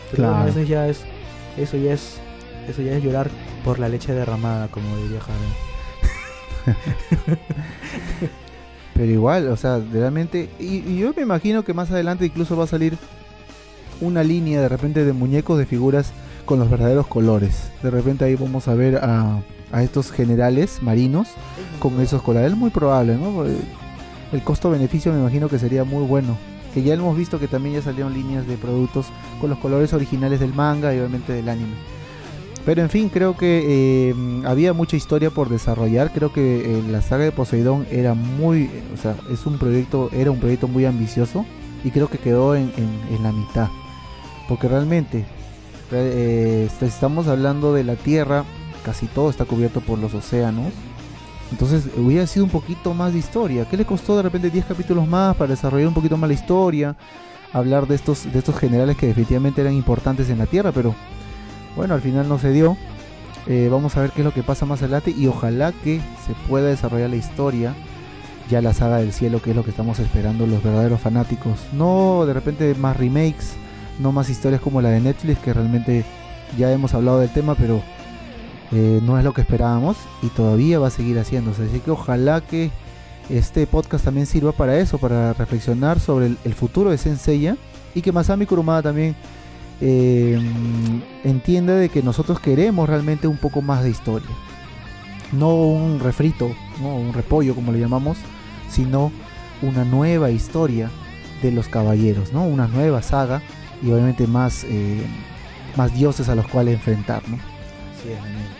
Pero 0.09 0.23
bueno, 0.23 0.37
Claro. 0.45 0.49
eso 0.59 0.63
ya 0.67 0.87
es, 0.87 1.03
eso 1.59 1.77
ya 1.77 1.93
es, 1.93 2.17
eso 2.67 2.81
ya 2.81 2.93
es 2.93 3.03
llorar 3.03 3.29
por 3.63 3.79
la 3.79 3.89
leche 3.89 4.13
derramada, 4.13 4.67
como 4.69 4.97
diría 4.97 5.19
Javier. 5.21 5.69
Pero 8.93 9.11
igual, 9.11 9.47
o 9.47 9.55
sea, 9.55 9.79
realmente. 9.91 10.49
Y, 10.59 10.79
y 10.79 10.97
yo 10.99 11.13
me 11.15 11.21
imagino 11.21 11.63
que 11.63 11.73
más 11.73 11.91
adelante 11.91 12.25
incluso 12.25 12.57
va 12.57 12.65
a 12.65 12.67
salir 12.67 12.97
una 14.01 14.23
línea 14.23 14.61
de 14.61 14.69
repente 14.69 15.05
de 15.05 15.13
muñecos 15.13 15.57
de 15.57 15.65
figuras 15.65 16.11
con 16.45 16.59
los 16.59 16.69
verdaderos 16.69 17.07
colores. 17.07 17.69
De 17.83 17.91
repente 17.91 18.25
ahí 18.25 18.35
vamos 18.35 18.67
a 18.67 18.73
ver 18.73 18.97
a, 18.97 19.41
a 19.71 19.83
estos 19.83 20.11
generales 20.11 20.81
marinos 20.81 21.29
con 21.79 21.99
esos 22.01 22.21
colores. 22.21 22.51
Es 22.51 22.57
muy 22.57 22.69
probable, 22.69 23.15
¿no? 23.15 23.45
El 23.45 24.43
costo-beneficio 24.43 25.11
me 25.13 25.19
imagino 25.19 25.49
que 25.49 25.59
sería 25.59 25.83
muy 25.83 26.05
bueno. 26.05 26.37
Que 26.73 26.83
ya 26.83 26.93
hemos 26.93 27.17
visto 27.17 27.39
que 27.39 27.47
también 27.47 27.75
ya 27.75 27.81
salieron 27.81 28.13
líneas 28.13 28.45
de 28.47 28.55
productos 28.57 29.07
con 29.41 29.49
los 29.49 29.59
colores 29.59 29.93
originales 29.93 30.39
del 30.39 30.53
manga 30.53 30.93
y 30.93 30.99
obviamente 30.99 31.33
del 31.33 31.49
anime. 31.49 31.73
Pero 32.65 32.81
en 32.83 32.89
fin, 32.89 33.09
creo 33.09 33.35
que 33.35 34.09
eh, 34.09 34.15
había 34.45 34.73
mucha 34.73 34.95
historia 34.95 35.31
por 35.31 35.49
desarrollar. 35.49 36.11
Creo 36.13 36.31
que 36.31 36.77
eh, 36.79 36.83
la 36.91 37.01
saga 37.01 37.23
de 37.23 37.31
Poseidón 37.31 37.87
era 37.89 38.13
muy, 38.13 38.69
o 38.93 38.97
sea, 39.01 39.15
es 39.31 39.45
un 39.45 39.57
proyecto, 39.57 40.09
era 40.13 40.29
un 40.29 40.39
proyecto 40.39 40.67
muy 40.67 40.85
ambicioso 40.85 41.45
y 41.83 41.89
creo 41.89 42.09
que 42.09 42.17
quedó 42.19 42.55
en, 42.55 42.71
la 43.23 43.31
mitad. 43.31 43.69
Porque 44.47 44.67
realmente 44.67 45.25
eh, 45.91 46.65
est- 46.67 46.83
estamos 46.83 47.27
hablando 47.27 47.73
de 47.73 47.83
la 47.85 47.95
Tierra, 47.95 48.43
casi 48.85 49.07
todo 49.07 49.29
está 49.31 49.45
cubierto 49.45 49.79
por 49.81 49.97
los 49.97 50.13
océanos. 50.13 50.71
Entonces 51.51 51.85
hubiera 51.97 52.27
sido 52.27 52.45
un 52.45 52.51
poquito 52.51 52.93
más 52.93 53.13
de 53.13 53.19
historia. 53.19 53.65
¿Qué 53.65 53.77
le 53.77 53.85
costó 53.85 54.15
de 54.15 54.23
repente 54.23 54.49
10 54.49 54.65
capítulos 54.65 55.07
más 55.07 55.35
para 55.35 55.51
desarrollar 55.51 55.87
un 55.87 55.93
poquito 55.93 56.17
más 56.17 56.27
la 56.27 56.33
historia? 56.33 56.95
Hablar 57.51 57.87
de 57.87 57.95
estos, 57.95 58.31
de 58.31 58.37
estos 58.37 58.57
generales 58.57 58.95
que 58.95 59.07
definitivamente 59.07 59.61
eran 59.61 59.73
importantes 59.73 60.29
en 60.29 60.37
la 60.37 60.45
Tierra, 60.45 60.71
pero 60.71 60.93
bueno, 61.75 61.95
al 61.95 62.01
final 62.01 62.29
no 62.29 62.37
se 62.37 62.51
dio. 62.51 62.77
Eh, 63.47 63.67
vamos 63.71 63.97
a 63.97 64.01
ver 64.01 64.11
qué 64.11 64.21
es 64.21 64.25
lo 64.25 64.33
que 64.33 64.43
pasa 64.43 64.65
más 64.65 64.81
adelante 64.83 65.11
y 65.11 65.25
ojalá 65.25 65.71
que 65.71 65.99
se 66.25 66.33
pueda 66.47 66.67
desarrollar 66.67 67.09
la 67.09 67.15
historia, 67.15 67.73
ya 68.49 68.61
la 68.61 68.73
saga 68.73 68.97
del 68.97 69.11
cielo, 69.11 69.41
que 69.41 69.51
es 69.51 69.55
lo 69.55 69.63
que 69.63 69.71
estamos 69.71 69.97
esperando 69.97 70.45
los 70.45 70.61
verdaderos 70.61 71.01
fanáticos. 71.01 71.59
No 71.73 72.25
de 72.27 72.33
repente 72.33 72.75
más 72.75 72.95
remakes, 72.95 73.55
no 73.99 74.11
más 74.11 74.29
historias 74.29 74.61
como 74.61 74.81
la 74.81 74.89
de 74.89 74.99
Netflix, 74.99 75.39
que 75.39 75.53
realmente 75.53 76.05
ya 76.57 76.71
hemos 76.71 76.93
hablado 76.93 77.19
del 77.19 77.29
tema, 77.29 77.55
pero 77.55 77.81
eh, 78.71 78.99
no 79.03 79.17
es 79.17 79.23
lo 79.23 79.33
que 79.33 79.41
esperábamos 79.41 79.97
y 80.21 80.27
todavía 80.27 80.79
va 80.79 80.87
a 80.87 80.91
seguir 80.91 81.17
haciéndose. 81.17 81.63
Así 81.63 81.79
que 81.79 81.91
ojalá 81.91 82.41
que 82.41 82.71
este 83.29 83.65
podcast 83.67 84.05
también 84.05 84.25
sirva 84.25 84.51
para 84.51 84.77
eso, 84.77 84.97
para 84.97 85.33
reflexionar 85.33 85.99
sobre 85.99 86.27
el, 86.27 86.53
futuro 86.53 86.91
de 86.91 86.97
Senseiya 86.97 87.57
y 87.95 88.01
que 88.01 88.11
Masami 88.11 88.45
Kurumada 88.45 88.83
también 88.83 89.15
eh, 89.81 90.39
entienda 91.23 91.75
de 91.75 91.89
que 91.89 92.03
nosotros 92.03 92.39
queremos 92.39 92.89
realmente 92.89 93.27
un 93.27 93.37
poco 93.37 93.61
más 93.61 93.83
de 93.83 93.89
historia. 93.89 94.29
No 95.31 95.55
un 95.55 95.99
refrito, 95.99 96.51
no 96.81 96.95
un 96.95 97.13
repollo 97.13 97.55
como 97.55 97.71
le 97.71 97.79
llamamos, 97.79 98.17
sino 98.69 99.11
una 99.61 99.85
nueva 99.85 100.31
historia 100.31 100.89
de 101.41 101.51
los 101.51 101.67
caballeros, 101.67 102.33
¿no? 102.33 102.45
Una 102.45 102.67
nueva 102.67 103.01
saga 103.01 103.41
y 103.81 103.91
obviamente 103.91 104.27
más, 104.27 104.63
eh, 104.65 105.05
más 105.75 105.93
dioses 105.93 106.29
a 106.29 106.35
los 106.35 106.47
cuales 106.47 106.75
enfrentar, 106.75 107.21
¿no? 107.29 107.35
Así 107.35 108.09
es. 108.09 108.58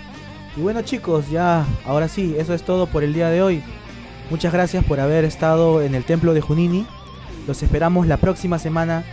Y 0.58 0.62
bueno 0.62 0.82
chicos, 0.82 1.30
ya, 1.30 1.66
ahora 1.86 2.08
sí, 2.08 2.36
eso 2.38 2.54
es 2.54 2.64
todo 2.64 2.88
por 2.88 3.04
el 3.04 3.14
día 3.14 3.30
de 3.30 3.42
hoy. 3.42 3.64
Muchas 4.30 4.54
gracias 4.54 4.84
por 4.86 5.00
haber 5.00 5.26
estado 5.26 5.82
en 5.82 5.96
el 5.96 6.04
templo 6.04 6.34
de 6.34 6.42
Junini. 6.42 6.86
Los 7.48 7.64
esperamos 7.64 8.08
la 8.08 8.18
próxima 8.18 8.60
semana. 8.60 9.04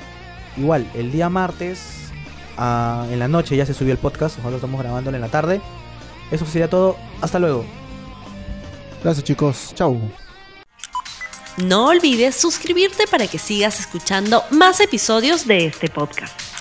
Igual, 0.57 0.87
el 0.94 1.12
día 1.12 1.29
martes, 1.29 2.11
ah, 2.59 3.07
en 3.11 3.18
la 3.18 3.29
noche 3.29 3.57
ya 3.57 3.64
se 3.64 3.75
subió 3.75 3.92
el 3.92 3.99
podcast. 3.99 4.37
Nosotros 4.37 4.57
estamos 4.57 4.81
grabándolo 4.81 5.16
en 5.16 5.20
la 5.22 5.29
tarde. 5.29 5.61
Eso 6.31 6.44
sería 6.44 6.68
todo. 6.68 6.96
Hasta 7.20 7.38
luego. 7.38 7.64
Gracias 9.03 9.25
chicos, 9.25 9.72
chau. 9.75 10.01
No 11.59 11.87
olvides 11.87 12.35
suscribirte 12.35 13.07
para 13.07 13.27
que 13.27 13.38
sigas 13.38 13.81
escuchando 13.81 14.42
más 14.51 14.81
episodios 14.81 15.46
de 15.46 15.66
este 15.66 15.88
podcast. 15.88 16.56